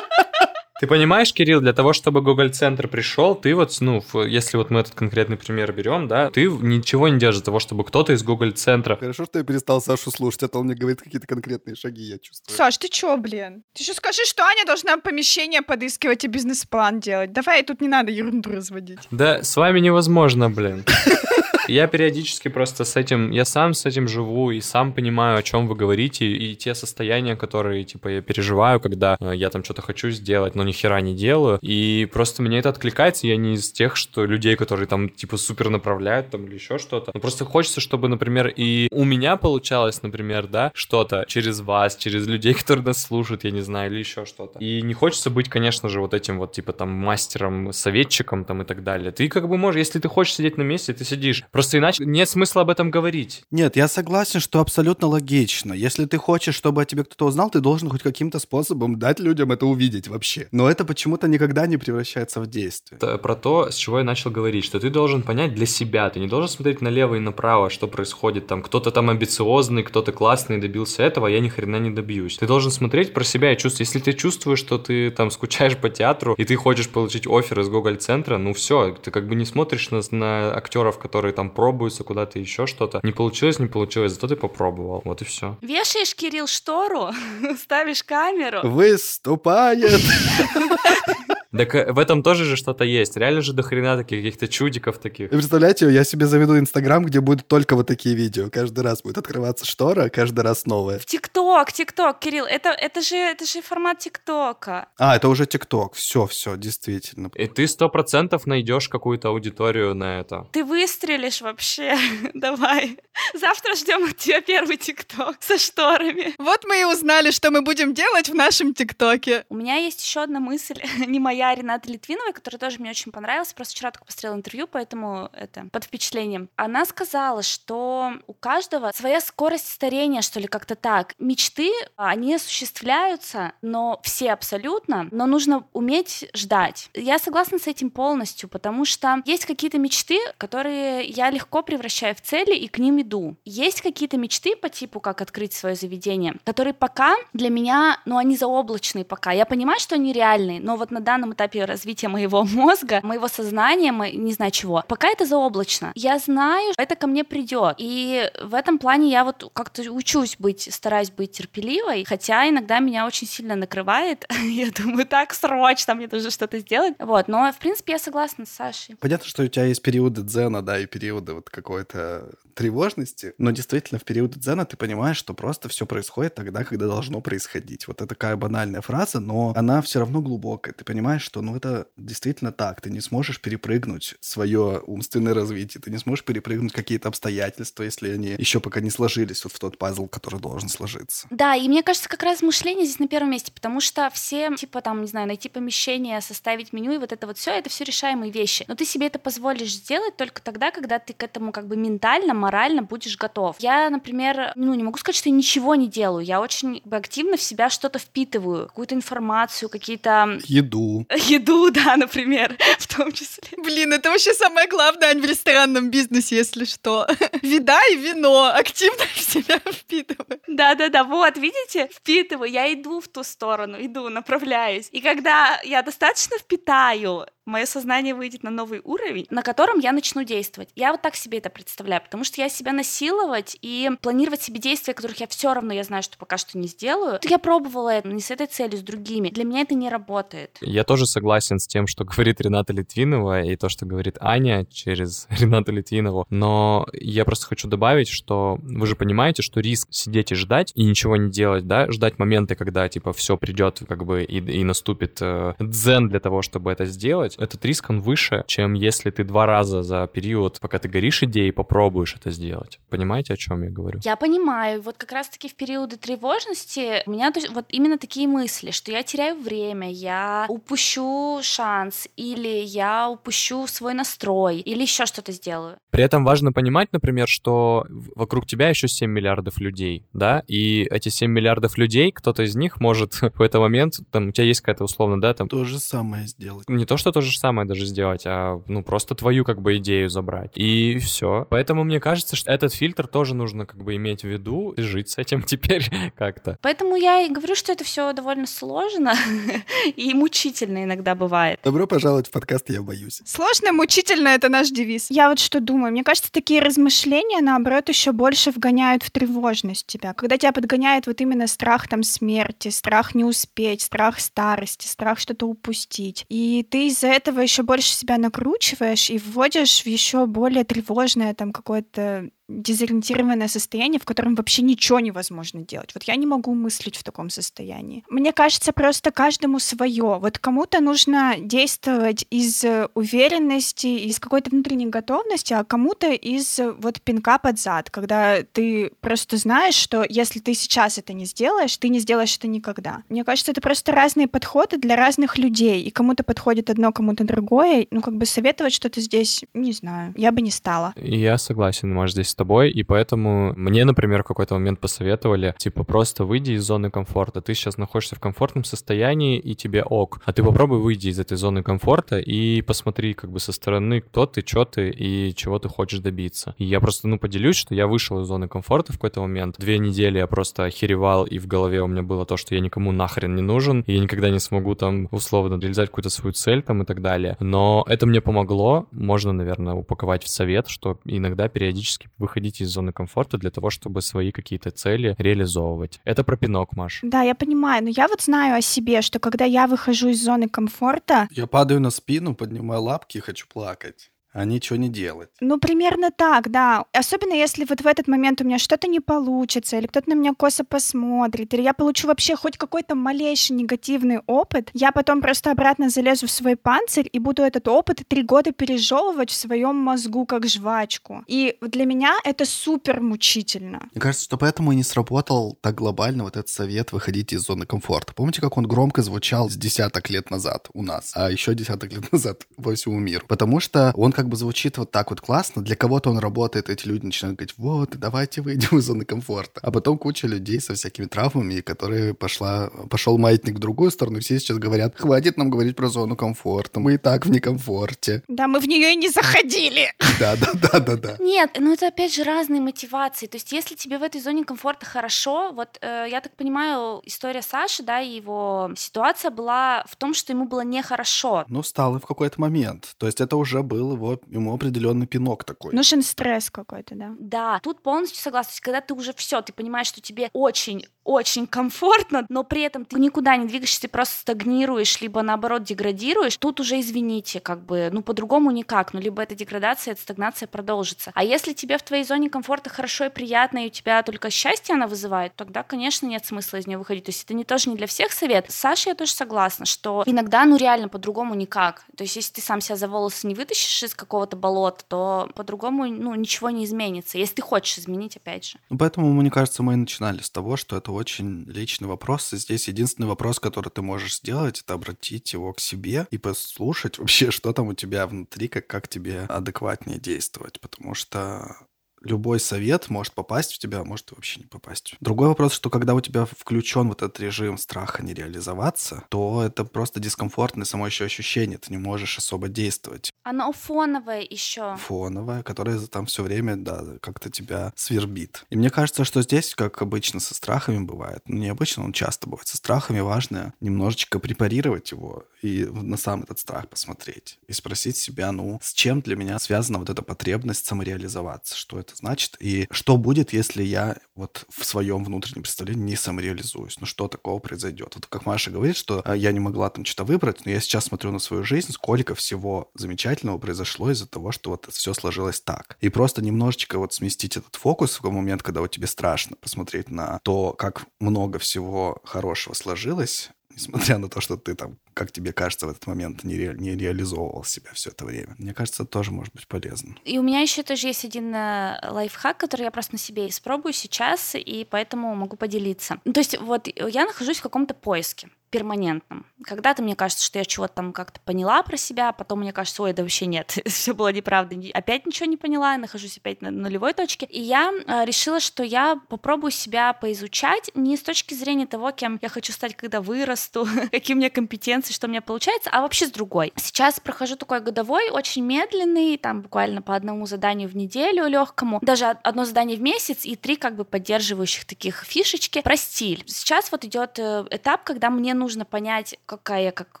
[0.80, 4.80] Ты понимаешь, Кирилл, для того, чтобы Google Центр пришел, ты вот, ну, если вот мы
[4.80, 8.52] этот конкретный пример берем, да, ты ничего не делаешь для того, чтобы кто-то из Google
[8.52, 12.04] Центра Хорошо, что я перестал Сашу слушать, а то он мне говорит какие-то конкретные шаги,
[12.04, 12.56] я чувствую.
[12.56, 13.62] Саш, ты чё, блин?
[13.74, 17.34] Ты еще скажи, что Аня должна помещение подыскивать и бизнес-план делать.
[17.34, 19.00] Давай, тут не надо ерунду разводить.
[19.10, 20.86] Да, с вами невозможно, блин.
[21.70, 25.68] Я периодически просто с этим, я сам с этим живу и сам понимаю, о чем
[25.68, 30.10] вы говорите, и те состояния, которые, типа, я переживаю, когда э, я там что-то хочу
[30.10, 33.94] сделать, но ни хера не делаю, и просто мне это откликается, я не из тех,
[33.94, 38.08] что людей, которые там, типа, супер направляют там или еще что-то, но просто хочется, чтобы,
[38.08, 43.44] например, и у меня получалось, например, да, что-то через вас, через людей, которые нас слушают,
[43.44, 44.58] я не знаю, или еще что-то.
[44.58, 48.64] И не хочется быть, конечно же, вот этим вот, типа, там, мастером, советчиком там и
[48.64, 49.12] так далее.
[49.12, 51.44] Ты как бы можешь, если ты хочешь сидеть на месте, ты сидишь.
[51.60, 53.42] Просто иначе нет смысла об этом говорить.
[53.50, 55.74] Нет, я согласен, что абсолютно логично.
[55.74, 59.52] Если ты хочешь, чтобы о тебе кто-то узнал, ты должен хоть каким-то способом дать людям
[59.52, 60.48] это увидеть вообще.
[60.52, 62.96] Но это почему-то никогда не превращается в действие.
[62.96, 66.18] Это про то, с чего я начал говорить, что ты должен понять для себя, ты
[66.18, 68.62] не должен смотреть налево и направо, что происходит там.
[68.62, 72.38] Кто-то там амбициозный, кто-то классный, добился этого, а я ни хрена не добьюсь.
[72.38, 73.80] Ты должен смотреть про себя и чувствовать.
[73.80, 77.68] Если ты чувствуешь, что ты там скучаешь по театру, и ты хочешь получить офер из
[77.68, 82.38] Гоголь-центра, ну все, ты как бы не смотришь на, на актеров, которые там пробуются куда-то
[82.38, 83.00] еще что-то.
[83.02, 85.00] Не получилось, не получилось, зато ты попробовал.
[85.06, 85.56] Вот и все.
[85.62, 87.12] Вешаешь, Кирилл, штору,
[87.58, 88.60] ставишь камеру.
[88.68, 90.02] Выступает!
[91.56, 93.16] Так э, в этом тоже же что-то есть.
[93.16, 95.26] Реально же до хрена таких каких-то чудиков таких.
[95.26, 98.48] И представляете, я себе заведу Инстаграм, где будут только вот такие видео.
[98.50, 100.98] Каждый раз будет открываться штора, каждый раз новое.
[100.98, 104.88] В ТикТок, ТикТок, Кирилл, это, это, же, это же формат ТикТока.
[104.98, 105.94] А, это уже ТикТок.
[105.94, 107.30] Все, все, действительно.
[107.34, 110.46] И ты сто процентов найдешь какую-то аудиторию на это.
[110.52, 111.96] Ты выстрелишь вообще.
[112.34, 112.98] Давай.
[113.34, 116.34] Завтра ждем от тебя первый ТикТок со шторами.
[116.38, 119.44] Вот мы и узнали, что мы будем делать в нашем ТикТоке.
[119.48, 123.12] У меня есть еще одна мысль, не моя, а Рената Литвинова, которая тоже мне очень
[123.12, 123.52] понравилась.
[123.52, 126.48] Просто вчера только посмотрела интервью, поэтому это под впечатлением.
[126.56, 131.14] Она сказала, что у каждого своя скорость старения, что ли, как-то так.
[131.18, 136.90] Мечты, они осуществляются, но все абсолютно, но нужно уметь ждать.
[136.94, 142.20] Я согласна с этим полностью, потому что есть какие-то мечты, которые я легко превращаю в
[142.20, 143.36] цели и к ним иду.
[143.44, 148.36] Есть какие-то мечты по типу, как открыть свое заведение, которые пока для меня, ну, они
[148.36, 149.32] заоблачные пока.
[149.32, 153.90] Я понимаю, что они реальные, но вот на данном этапе развития моего мозга, моего сознания,
[153.90, 155.92] не знаю чего, пока это заоблачно.
[155.94, 157.76] Я знаю, это ко мне придет.
[157.78, 163.06] И в этом плане я вот как-то учусь быть, стараюсь быть терпеливой, хотя иногда меня
[163.06, 164.26] очень сильно накрывает.
[164.44, 166.94] я думаю, так срочно мне нужно что-то сделать.
[166.98, 168.96] Вот, но в принципе я согласна с Сашей.
[168.96, 172.30] Понятно, что у тебя есть периоды дзена, да, и периоды вот какой-то
[172.60, 177.22] тревожности, но действительно в периоды дзена ты понимаешь, что просто все происходит тогда, когда должно
[177.22, 177.88] происходить.
[177.88, 180.74] Вот это такая банальная фраза, но она все равно глубокая.
[180.74, 182.82] Ты понимаешь, что ну это действительно так.
[182.82, 188.34] Ты не сможешь перепрыгнуть свое умственное развитие, ты не сможешь перепрыгнуть какие-то обстоятельства, если они
[188.36, 191.28] еще пока не сложились вот в тот пазл, который должен сложиться.
[191.30, 194.82] Да, и мне кажется, как раз мышление здесь на первом месте, потому что все, типа
[194.82, 198.30] там, не знаю, найти помещение, составить меню и вот это вот все, это все решаемые
[198.30, 198.66] вещи.
[198.68, 202.34] Но ты себе это позволишь сделать только тогда, когда ты к этому как бы ментально,
[202.50, 203.56] морально будешь готов.
[203.60, 206.24] Я, например, ну, не могу сказать, что я ничего не делаю.
[206.24, 210.40] Я очень активно в себя что-то впитываю, какую-то информацию, какие-то...
[210.46, 211.06] Еду.
[211.28, 213.56] Еду, да, например, в том числе.
[213.56, 217.06] Блин, это вообще самое главное в ресторанном бизнесе, если что.
[217.42, 220.40] Вида и вино активно в себя впитываю.
[220.48, 224.88] Да-да-да, вот, видите, впитываю, я иду в ту сторону, иду, направляюсь.
[224.90, 230.24] И когда я достаточно впитаю мое сознание выйдет на новый уровень, на котором я начну
[230.24, 230.70] действовать.
[230.76, 234.94] Я вот так себе это представляю, потому что я себя насиловать и планировать себе действия,
[234.94, 237.18] которых я все равно я знаю, что пока что не сделаю.
[237.22, 239.28] Я пробовала это не с этой целью, с другими.
[239.30, 240.58] Для меня это не работает.
[240.60, 245.26] Я тоже согласен с тем, что говорит Рената Литвинова и то, что говорит Аня через
[245.40, 246.26] Ренату Литвинову.
[246.30, 250.84] Но я просто хочу добавить, что вы же понимаете, что риск сидеть и ждать и
[250.84, 255.18] ничего не делать, да, ждать моменты, когда типа все придет как бы и, и наступит
[255.20, 259.46] э, дзен для того, чтобы это сделать, этот риск, он выше, чем если ты два
[259.46, 262.78] раза за период, пока ты горишь идеей, попробуешь это сделать.
[262.88, 264.00] Понимаете, о чем я говорю?
[264.04, 264.82] Я понимаю.
[264.82, 269.40] Вот как раз-таки в периоды тревожности у меня вот именно такие мысли, что я теряю
[269.40, 275.76] время, я упущу шанс, или я упущу свой настрой, или еще что-то сделаю.
[275.90, 281.08] При этом важно понимать, например, что вокруг тебя еще 7 миллиардов людей, да, и эти
[281.08, 284.84] 7 миллиардов людей, кто-то из них может в какой-то момент, там, у тебя есть какая-то
[284.84, 285.48] условно, да, там...
[285.48, 286.68] То же самое сделать.
[286.68, 290.08] Не то, что то же самое даже сделать, а, ну, просто твою, как бы, идею
[290.08, 290.52] забрать.
[290.54, 291.46] И все.
[291.50, 295.10] Поэтому мне кажется, что этот фильтр тоже нужно, как бы, иметь в виду и жить
[295.10, 296.58] с этим теперь как-то.
[296.62, 299.14] Поэтому я и говорю, что это все довольно сложно
[299.96, 301.60] и мучительно иногда бывает.
[301.64, 303.22] Добро пожаловать в подкаст «Я боюсь».
[303.24, 305.10] Сложно, мучительно— это наш девиз.
[305.10, 310.14] Я вот что думаю, мне кажется, такие размышления, наоборот, еще больше вгоняют в тревожность тебя.
[310.14, 315.46] Когда тебя подгоняет вот именно страх там смерти, страх не успеть, страх старости, страх что-то
[315.46, 316.24] упустить.
[316.28, 321.52] И ты из-за этого еще больше себя накручиваешь и вводишь в еще более тревожное там
[321.52, 325.90] какое-то дезориентированное состояние, в котором вообще ничего невозможно делать.
[325.94, 328.04] Вот я не могу мыслить в таком состоянии.
[328.08, 330.18] Мне кажется, просто каждому свое.
[330.18, 337.38] Вот кому-то нужно действовать из уверенности, из какой-то внутренней готовности, а кому-то из вот пинка
[337.38, 342.00] под зад, когда ты просто знаешь, что если ты сейчас это не сделаешь, ты не
[342.00, 343.02] сделаешь это никогда.
[343.08, 347.86] Мне кажется, это просто разные подходы для разных людей, и кому-то подходит одно, кому-то другое.
[347.90, 350.92] Ну, как бы советовать что-то здесь, не знаю, я бы не стала.
[350.96, 356.24] Я согласен, может, здесь тобой, и поэтому мне, например, в какой-то момент посоветовали, типа, просто
[356.24, 357.42] выйди из зоны комфорта.
[357.42, 360.20] Ты сейчас находишься в комфортном состоянии, и тебе ок.
[360.24, 364.24] А ты попробуй выйти из этой зоны комфорта и посмотри как бы со стороны, кто
[364.24, 366.54] ты, что ты и чего ты хочешь добиться.
[366.56, 369.56] И я просто, ну, поделюсь, что я вышел из зоны комфорта в какой-то момент.
[369.58, 372.92] Две недели я просто охеревал, и в голове у меня было то, что я никому
[372.92, 376.82] нахрен не нужен, и я никогда не смогу там условно реализовать какую-то свою цель там
[376.82, 377.36] и так далее.
[377.40, 378.86] Но это мне помогло.
[378.92, 383.70] Можно, наверное, упаковать в совет, что иногда периодически вы выходить из зоны комфорта для того,
[383.70, 386.00] чтобы свои какие-то цели реализовывать.
[386.04, 387.00] Это про пинок, Маш.
[387.02, 390.48] Да, я понимаю, но я вот знаю о себе, что когда я выхожу из зоны
[390.48, 391.28] комфорта...
[391.32, 395.28] Я падаю на спину, поднимаю лапки и хочу плакать а ничего не делать.
[395.40, 396.84] Ну, примерно так, да.
[396.92, 400.34] Особенно если вот в этот момент у меня что-то не получится, или кто-то на меня
[400.34, 405.90] косо посмотрит, или я получу вообще хоть какой-то малейший негативный опыт, я потом просто обратно
[405.90, 410.46] залезу в свой панцирь и буду этот опыт три года пережевывать в своем мозгу как
[410.46, 411.24] жвачку.
[411.26, 413.88] И для меня это супер мучительно.
[413.92, 417.66] Мне кажется, что поэтому и не сработал так глобально вот этот совет выходить из зоны
[417.66, 418.14] комфорта.
[418.14, 422.12] Помните, как он громко звучал с десяток лет назад у нас, а еще десяток лет
[422.12, 423.24] назад по всему миру?
[423.26, 426.86] Потому что он как бы звучит вот так вот классно, для кого-то он работает, эти
[426.86, 429.60] люди начинают говорить, вот, давайте выйдем из зоны комфорта.
[429.62, 434.20] А потом куча людей со всякими травмами, которые пошла, пошел маятник в другую сторону, и
[434.20, 438.22] все сейчас говорят, хватит нам говорить про зону комфорта, мы и так в некомфорте.
[438.28, 439.90] Да, мы в нее и не заходили.
[440.18, 441.16] Да, да, да, да, да.
[441.18, 443.26] Нет, ну это опять же разные мотивации.
[443.26, 447.40] То есть если тебе в этой зоне комфорта хорошо, вот э, я так понимаю, история
[447.40, 451.46] Саши, да, его ситуация была в том, что ему было нехорошо.
[451.48, 452.94] Ну, стало в какой-то момент.
[452.98, 455.72] То есть это уже был его ему определенный пинок такой.
[455.72, 457.14] Нужен стресс какой-то, да?
[457.18, 458.50] Да, тут полностью согласна.
[458.50, 462.62] То есть, когда ты уже все, ты понимаешь, что тебе очень очень комфортно, но при
[462.62, 467.64] этом ты никуда не двигаешься, ты просто стагнируешь, либо наоборот деградируешь, тут уже извините, как
[467.64, 471.10] бы, ну по-другому никак, ну либо эта деградация, эта стагнация продолжится.
[471.14, 474.74] А если тебе в твоей зоне комфорта хорошо и приятно, и у тебя только счастье
[474.74, 477.04] она вызывает, тогда, конечно, нет смысла из нее выходить.
[477.04, 478.50] То есть это не тоже не для всех совет.
[478.50, 481.84] С Сашей я тоже согласна, что иногда, ну реально по-другому никак.
[481.96, 485.86] То есть если ты сам себя за волосы не вытащишь из какого-то болота, то по-другому,
[485.86, 488.58] ну, ничего не изменится, если ты хочешь изменить, опять же.
[488.70, 492.32] Ну, поэтому, мне кажется, мы и начинали с того, что это очень личный вопрос.
[492.32, 496.98] И здесь единственный вопрос, который ты можешь сделать, это обратить его к себе и послушать
[496.98, 500.60] вообще, что там у тебя внутри, как, как тебе адекватнее действовать.
[500.60, 501.56] Потому что
[502.02, 504.94] любой совет может попасть в тебя, а может вообще не попасть.
[505.00, 509.64] Другой вопрос, что когда у тебя включен вот этот режим страха не реализоваться, то это
[509.64, 513.10] просто дискомфортное само еще ощущение, ты не можешь особо действовать.
[513.22, 514.76] Оно фоновое еще.
[514.76, 518.44] Фоновое, которое там все время, да, как-то тебя свербит.
[518.50, 522.28] И мне кажется, что здесь, как обычно со страхами бывает, ну, не обычно, он часто
[522.28, 527.96] бывает, со страхами важно немножечко препарировать его и на сам этот страх посмотреть и спросить
[527.96, 532.36] себя, ну, с чем для меня связана вот эта потребность самореализоваться, что это это значит,
[532.40, 537.38] и что будет, если я вот в своем внутреннем представлении не самореализуюсь, ну что такого
[537.38, 537.92] произойдет.
[537.94, 540.86] Вот как Маша говорит, что а, я не могла там что-то выбрать, но я сейчас
[540.86, 545.76] смотрю на свою жизнь, сколько всего замечательного произошло из-за того, что вот все сложилось так.
[545.80, 550.20] И просто немножечко вот сместить этот фокус в момент, когда вот тебе страшно посмотреть на
[550.20, 555.66] то, как много всего хорошего сложилось, несмотря на то, что ты там, как тебе кажется,
[555.66, 558.34] в этот момент не, ре, не реализовывал себя все это время.
[558.38, 559.96] Мне кажется, тоже может быть полезно.
[560.04, 563.72] И у меня еще тоже есть один э, лайфхак, который я просто на себе испробую
[563.72, 566.00] сейчас, и поэтому могу поделиться.
[566.04, 569.24] Ну, то есть вот я нахожусь в каком-то поиске перманентном.
[569.44, 572.82] Когда-то мне кажется, что я чего-то там как-то поняла про себя, а потом мне кажется,
[572.82, 576.50] ой, да вообще нет, все было неправда, опять ничего не поняла, я нахожусь опять на
[576.50, 577.26] нулевой точке.
[577.26, 582.18] И я э, решила, что я попробую себя поизучать не с точки зрения того, кем
[582.20, 586.06] я хочу стать, когда вырасту, какие у меня компетенции, что у меня получается, а вообще
[586.06, 586.52] с другой.
[586.56, 592.06] Сейчас прохожу такой годовой, очень медленный, там буквально по одному заданию в неделю легкому, даже
[592.06, 596.22] одно задание в месяц и три как бы поддерживающих таких фишечки про стиль.
[596.26, 600.00] Сейчас вот идет э, этап, когда мне нужно понять, какая я как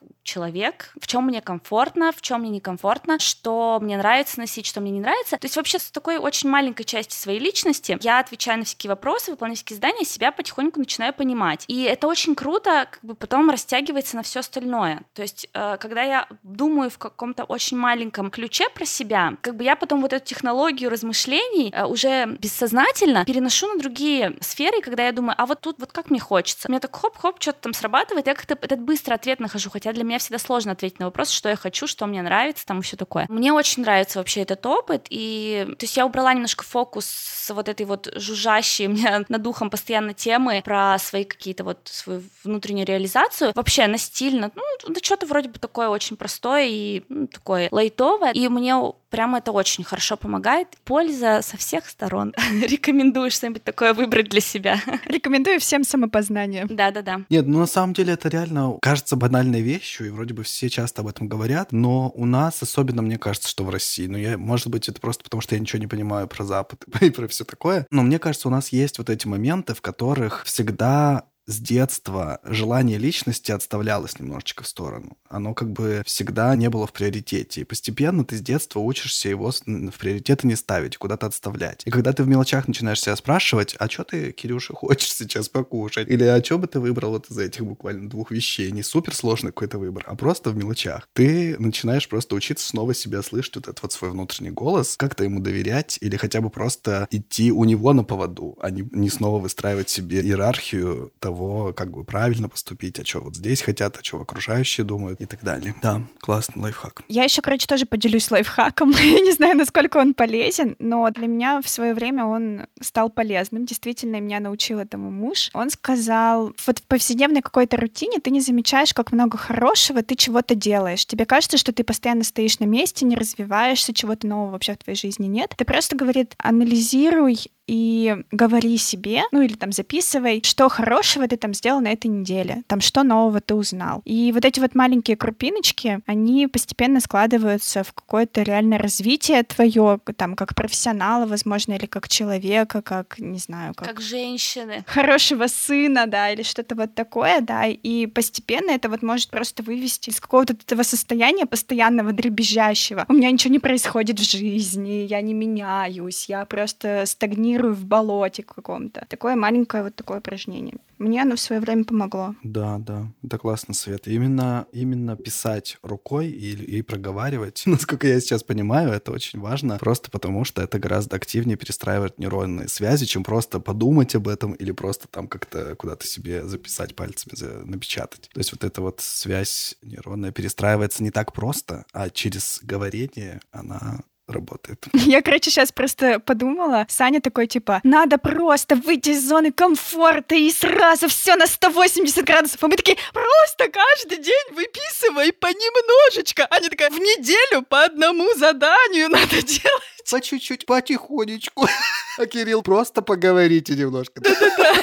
[0.22, 4.90] человек, в чем мне комфортно, в чем мне некомфортно, что мне нравится носить, что мне
[4.92, 5.36] не нравится.
[5.38, 9.32] То есть вообще с такой очень маленькой части своей личности я отвечаю на всякие вопросы,
[9.32, 11.64] выполняю всякие задания, себя потихоньку начинаю понимать.
[11.68, 14.69] И это очень круто, как бы потом растягивается на все остальное.
[15.14, 19.64] То есть, э, когда я думаю в каком-то очень маленьком ключе про себя, как бы
[19.64, 25.12] я потом вот эту технологию размышлений э, уже бессознательно переношу на другие сферы, когда я
[25.12, 26.68] думаю, а вот тут вот как мне хочется.
[26.68, 30.18] Мне так хоп-хоп, что-то там срабатывает, я как-то этот быстрый ответ нахожу, хотя для меня
[30.18, 33.26] всегда сложно ответить на вопрос, что я хочу, что мне нравится, там и все такое.
[33.28, 37.68] Мне очень нравится вообще этот опыт, и то есть я убрала немножко фокус с вот
[37.68, 42.86] этой вот жужжащей у меня над духом постоянно темы про свои какие-то вот свою внутреннюю
[42.86, 43.52] реализацию.
[43.54, 44.50] Вообще на стильно,
[44.86, 48.74] ну, да что-то вроде бы такое очень простое и ну, такое лайтовое, и мне
[49.10, 50.68] прямо это очень хорошо помогает.
[50.84, 52.32] Польза со всех сторон.
[52.62, 54.80] Рекомендую что-нибудь такое выбрать для себя.
[55.06, 56.66] Рекомендую всем самопознание.
[56.66, 57.22] Да-да-да.
[57.28, 61.02] Нет, ну на самом деле это реально кажется банальной вещью, и вроде бы все часто
[61.02, 64.68] об этом говорят, но у нас, особенно мне кажется, что в России, ну я, может
[64.68, 67.86] быть, это просто потому, что я ничего не понимаю про Запад и про все такое,
[67.90, 72.98] но мне кажется, у нас есть вот эти моменты, в которых всегда с детства желание
[72.98, 75.18] личности отставлялось немножечко в сторону.
[75.28, 77.62] Оно как бы всегда не было в приоритете.
[77.62, 81.82] И постепенно ты с детства учишься его в приоритеты не ставить, куда-то отставлять.
[81.84, 86.08] И когда ты в мелочах начинаешь себя спрашивать, а что ты, Кирюша, хочешь сейчас покушать?
[86.08, 88.70] Или а что бы ты выбрал вот из этих буквально двух вещей?
[88.70, 91.08] Не супер сложный какой-то выбор, а просто в мелочах.
[91.12, 95.40] Ты начинаешь просто учиться снова себя слышать, вот этот вот свой внутренний голос, как-то ему
[95.40, 99.88] доверять или хотя бы просто идти у него на поводу, а не, не снова выстраивать
[99.88, 104.20] себе иерархию того, того, как бы правильно поступить, а что вот здесь хотят, а что
[104.20, 105.74] окружающие думают и так далее.
[105.80, 107.02] Да, классный лайфхак.
[107.08, 108.90] Я еще, короче, тоже поделюсь лайфхаком.
[109.00, 113.64] Я не знаю, насколько он полезен, но для меня в свое время он стал полезным.
[113.64, 115.50] Действительно, меня научил этому муж.
[115.54, 120.56] Он сказал, вот в повседневной какой-то рутине ты не замечаешь, как много хорошего ты чего-то
[120.56, 121.06] делаешь.
[121.06, 124.96] Тебе кажется, что ты постоянно стоишь на месте, не развиваешься, чего-то нового вообще в твоей
[124.96, 125.54] жизни нет.
[125.56, 131.54] Ты просто, говорит, анализируй и говори себе, ну или там записывай, что хорошего ты там
[131.54, 134.02] сделал на этой неделе, там что нового ты узнал.
[134.04, 140.34] И вот эти вот маленькие крупиночки, они постепенно складываются в какое-то реальное развитие твое, там,
[140.34, 143.86] как профессионала, возможно, или как человека, как, не знаю, как...
[143.86, 144.84] Как женщины.
[144.88, 150.10] Хорошего сына, да, или что-то вот такое, да, и постепенно это вот может просто вывести
[150.10, 153.04] из какого-то этого состояния постоянного дребезжащего.
[153.08, 157.84] У меня ничего не происходит в жизни, я не меняюсь, я просто стагнирую планирую в
[157.84, 159.06] болоте каком-то.
[159.08, 160.76] Такое маленькое вот такое упражнение.
[160.98, 162.34] Мне оно в свое время помогло.
[162.42, 164.06] Да, да, это классно, Свет.
[164.06, 170.10] Именно, именно писать рукой и, и проговаривать, насколько я сейчас понимаю, это очень важно, просто
[170.10, 175.08] потому что это гораздо активнее перестраивает нейронные связи, чем просто подумать об этом или просто
[175.08, 177.30] там как-то куда-то себе записать пальцами,
[177.64, 178.28] напечатать.
[178.32, 184.00] То есть вот эта вот связь нейронная перестраивается не так просто, а через говорение она
[184.30, 184.86] работает.
[184.92, 186.86] Я, короче, сейчас просто подумала.
[186.88, 192.62] Саня такой, типа, надо просто выйти из зоны комфорта и сразу все на 180 градусов.
[192.62, 196.46] А мы такие, просто каждый день выписывай понемножечко.
[196.50, 200.10] Аня такая, в неделю по одному заданию надо делать.
[200.10, 201.66] По чуть-чуть, потихонечку.
[202.18, 204.20] А Кирилл, просто поговорите немножко.
[204.20, 204.74] Да-да-да.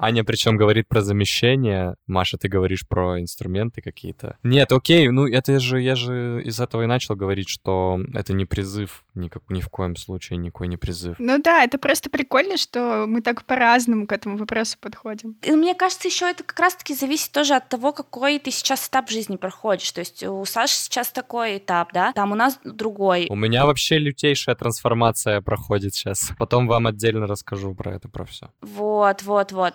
[0.00, 1.94] Аня причем говорит про замещение.
[2.06, 4.38] Маша, ты говоришь про инструменты какие-то.
[4.42, 8.46] Нет, окей, ну это же, я же из этого и начал говорить, что это не
[8.46, 11.16] призыв, никак, ни в коем случае никакой не призыв.
[11.18, 15.36] Ну да, это просто прикольно, что мы так по-разному к этому вопросу подходим.
[15.42, 19.10] И мне кажется, еще это как раз-таки зависит тоже от того, какой ты сейчас этап
[19.10, 19.92] жизни проходишь.
[19.92, 23.26] То есть у Саши сейчас такой этап, да, там у нас другой.
[23.28, 26.32] У меня вообще лютейшая трансформация проходит сейчас.
[26.38, 28.50] Потом вам отдельно расскажу про это, про все.
[28.62, 29.74] Вот, вот, вот.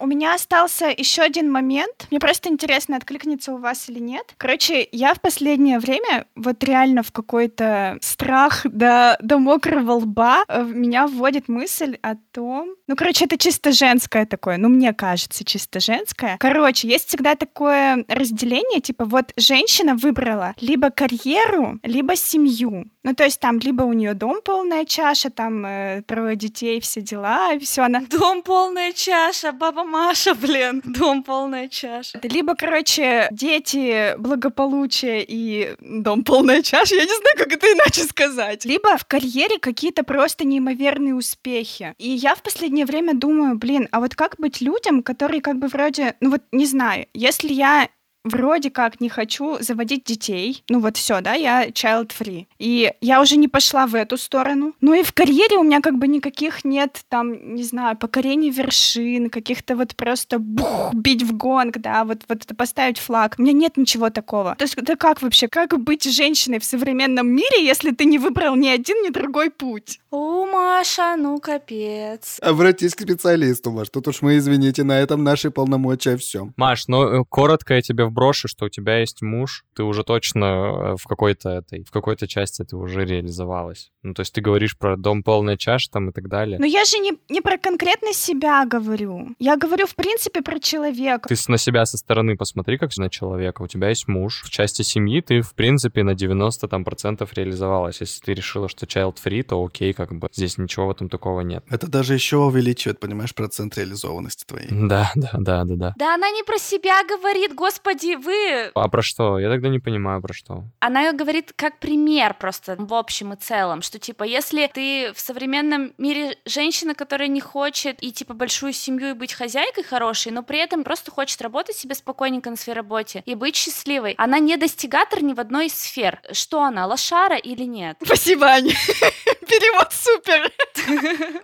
[0.00, 2.06] У меня остался еще один момент.
[2.10, 4.34] Мне просто интересно, откликнется у вас или нет.
[4.38, 10.64] Короче, я в последнее время вот реально в какой-то страх до, до мокрого лба э,
[10.64, 12.70] меня вводит мысль о том...
[12.86, 14.56] Ну, короче, это чисто женское такое.
[14.56, 16.38] Ну, мне кажется, чисто женское.
[16.40, 22.86] Короче, есть всегда такое разделение, типа вот женщина выбрала либо карьеру, либо семью.
[23.02, 27.02] Ну, то есть там либо у нее дом полная чаша, там э, трое детей, все
[27.02, 28.00] дела, и все она...
[28.00, 32.20] Дом полная чаша, баба Маша, блин, дом полная чаша.
[32.22, 38.64] Либо, короче, дети, благополучие и дом полная чаша, я не знаю, как это иначе сказать.
[38.64, 41.94] Либо в карьере какие-то просто неимоверные успехи.
[41.98, 45.66] И я в последнее время думаю, блин, а вот как быть людям, которые как бы
[45.66, 47.88] вроде, ну вот не знаю, если я
[48.24, 50.62] вроде как не хочу заводить детей.
[50.68, 52.46] Ну вот все, да, я child-free.
[52.58, 54.74] И я уже не пошла в эту сторону.
[54.80, 59.30] Ну и в карьере у меня как бы никаких нет там, не знаю, покорений вершин,
[59.30, 63.36] каких-то вот просто бух, бить в гонг, да, вот, вот поставить флаг.
[63.38, 64.54] У меня нет ничего такого.
[64.56, 68.56] То есть это как вообще, как быть женщиной в современном мире, если ты не выбрал
[68.56, 70.00] ни один, ни другой путь?
[70.10, 72.38] О, Маша, ну капец.
[72.42, 73.88] Обратись к специалисту, Маш.
[73.88, 76.50] Тут уж мы, извините, на этом наши полномочия все.
[76.56, 80.96] Маш, ну коротко я тебе вброшу, что у тебя есть муж, ты уже точно э,
[80.96, 83.90] в какой-то этой, в какой-то части ты уже реализовалась.
[84.02, 86.58] Ну, то есть ты говоришь про дом полная чаша там и так далее.
[86.58, 89.34] Но я же не, не про конкретно себя говорю.
[89.38, 91.28] Я говорю, в принципе, про человека.
[91.28, 93.62] Ты на себя со стороны посмотри, как на человека.
[93.62, 94.42] У тебя есть муж.
[94.44, 98.00] В части семьи ты, в принципе, на 90 там, процентов реализовалась.
[98.00, 101.64] Если ты решила, что child-free, то окей, как бы здесь ничего в этом такого нет.
[101.70, 104.68] Это даже еще увеличивает, понимаешь, процент реализованности твоей.
[104.70, 105.94] Да, да, да, да, да.
[105.96, 108.70] Да она не про себя говорит, господи, вы...
[108.74, 109.38] А про что?
[109.38, 110.64] Я тогда не понимаю, про что.
[110.80, 115.92] Она говорит как пример просто в общем и целом, что типа если ты в современном
[115.98, 120.58] мире женщина, которая не хочет и типа большую семью и быть хозяйкой хорошей, но при
[120.58, 125.22] этом просто хочет работать себе спокойненько на своей работе и быть счастливой, она не достигатор
[125.22, 126.20] ни в одной из сфер.
[126.32, 127.96] Что она, лошара или нет?
[128.04, 128.72] Спасибо, Аня.
[129.40, 130.52] Перевод супер.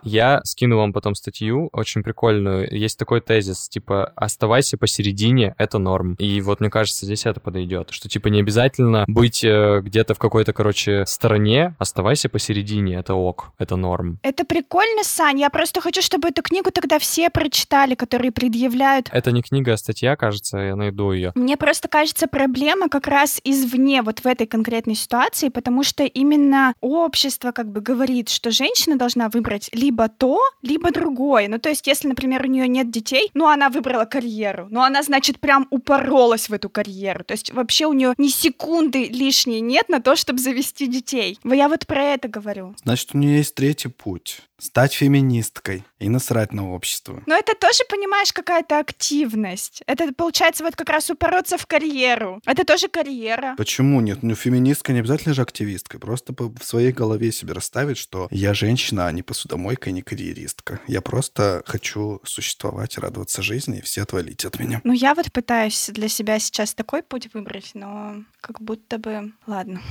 [0.03, 2.73] Я скину вам потом статью, очень прикольную.
[2.73, 6.15] Есть такой тезис, типа, оставайся посередине, это норм.
[6.19, 10.19] И вот мне кажется, здесь это подойдет, что типа не обязательно быть э, где-то в
[10.19, 14.19] какой-то, короче, стороне, оставайся посередине, это ок, это норм.
[14.23, 19.09] Это прикольно, Сань, я просто хочу, чтобы эту книгу тогда все прочитали, которые предъявляют.
[19.11, 21.31] Это не книга, а статья, кажется, я найду ее.
[21.35, 26.73] Мне просто кажется проблема как раз извне, вот в этой конкретной ситуации, потому что именно
[26.81, 31.47] общество как бы говорит, что женщина должна выбрать либо то, либо другое.
[31.47, 35.03] Ну, то есть, если, например, у нее нет детей, ну, она выбрала карьеру, ну, она,
[35.03, 37.23] значит, прям упоролась в эту карьеру.
[37.23, 41.39] То есть, вообще у нее ни секунды лишней нет на то, чтобы завести детей.
[41.43, 42.75] Я вот про это говорю.
[42.83, 47.21] Значит, у нее есть третий путь стать феминисткой и насрать на общество.
[47.25, 49.83] Но это тоже, понимаешь, какая-то активность.
[49.85, 52.41] Это, получается, вот как раз упороться в карьеру.
[52.45, 53.55] Это тоже карьера.
[53.57, 54.23] Почему нет?
[54.23, 55.99] Ну, феминистка не обязательно же активистка.
[55.99, 60.79] Просто в своей голове себе расставить, что я женщина, а не посудомойка, не карьеристка.
[60.87, 64.81] Я просто хочу существовать, радоваться жизни, и все отвалить от меня.
[64.83, 69.33] Ну, я вот пытаюсь для себя сейчас такой путь выбрать, но как будто бы...
[69.45, 69.81] Ладно.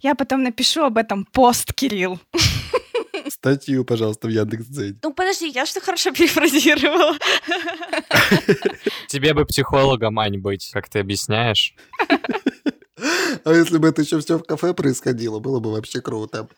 [0.00, 2.20] Я потом напишу об этом пост, Кирилл.
[3.40, 4.98] Статью, пожалуйста, в Яндекс.Дзен.
[5.02, 7.16] Ну, подожди, я что хорошо перефразировала.
[9.08, 11.74] Тебе бы психологом, Ань, быть, как ты объясняешь.
[13.44, 16.48] А если бы это еще все в кафе происходило, было бы вообще круто.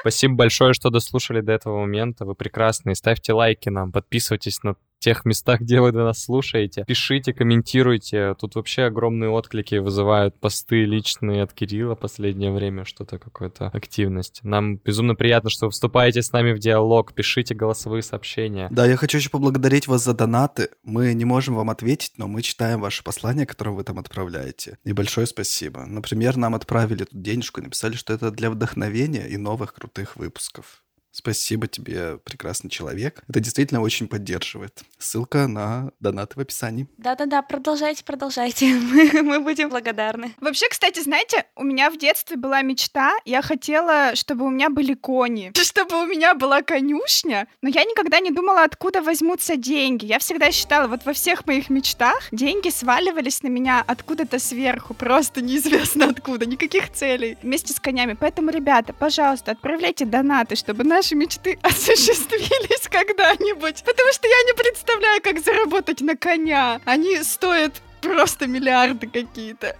[0.00, 2.26] Спасибо большое, что дослушали до этого момента.
[2.26, 2.96] Вы прекрасные.
[2.96, 6.84] Ставьте лайки нам, подписывайтесь на тех местах, где вы нас слушаете.
[6.86, 8.34] Пишите, комментируйте.
[8.40, 14.40] Тут вообще огромные отклики вызывают посты личные от Кирилла последнее время, что-то какая-то активность.
[14.42, 18.68] Нам безумно приятно, что вы вступаете с нами в диалог, пишите голосовые сообщения.
[18.70, 20.70] Да, я хочу еще поблагодарить вас за донаты.
[20.84, 24.78] Мы не можем вам ответить, но мы читаем ваши послания, которые вы там отправляете.
[24.84, 25.84] И большое спасибо.
[25.84, 30.83] Например, нам отправили тут денежку и написали, что это для вдохновения и новых крутых выпусков.
[31.14, 33.22] Спасибо тебе, прекрасный человек.
[33.28, 34.82] Это действительно очень поддерживает.
[34.98, 36.88] Ссылка на донаты в описании.
[36.98, 38.74] Да-да-да, продолжайте, продолжайте.
[38.74, 40.34] Мы, мы будем благодарны.
[40.40, 43.12] Вообще, кстати, знаете, у меня в детстве была мечта.
[43.24, 47.46] Я хотела, чтобы у меня были кони, чтобы у меня была конюшня.
[47.62, 50.06] Но я никогда не думала, откуда возьмутся деньги.
[50.06, 54.94] Я всегда считала, вот во всех моих мечтах деньги сваливались на меня откуда-то сверху.
[54.94, 57.38] Просто неизвестно откуда, никаких целей.
[57.40, 58.16] Вместе с конями.
[58.18, 63.82] Поэтому, ребята, пожалуйста, отправляйте донаты, чтобы наши наши мечты осуществились когда-нибудь.
[63.84, 66.80] Потому что я не представляю, как заработать на коня.
[66.84, 69.76] Они стоят просто миллиарды какие-то.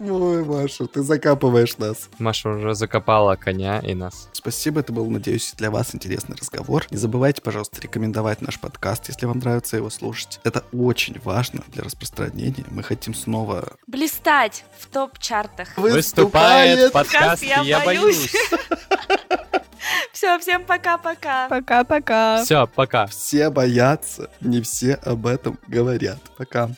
[0.00, 2.08] Ой, Маша, ты закапываешь нас.
[2.18, 4.28] Маша уже закопала коня и нас.
[4.32, 6.86] Спасибо, это был, надеюсь, для вас интересный разговор.
[6.90, 10.40] Не забывайте, пожалуйста, рекомендовать наш подкаст, если вам нравится его слушать.
[10.42, 12.64] Это очень важно для распространения.
[12.70, 13.74] Мы хотим снова...
[13.86, 15.76] Блистать в топ-чартах.
[15.76, 18.32] Выступает подкаст «Я, я боюсь».
[20.12, 21.48] Все, всем пока-пока.
[21.48, 22.42] Пока-пока.
[22.44, 23.06] Все, пока.
[23.06, 26.18] Все боятся, не все об этом говорят.
[26.36, 26.70] Пока.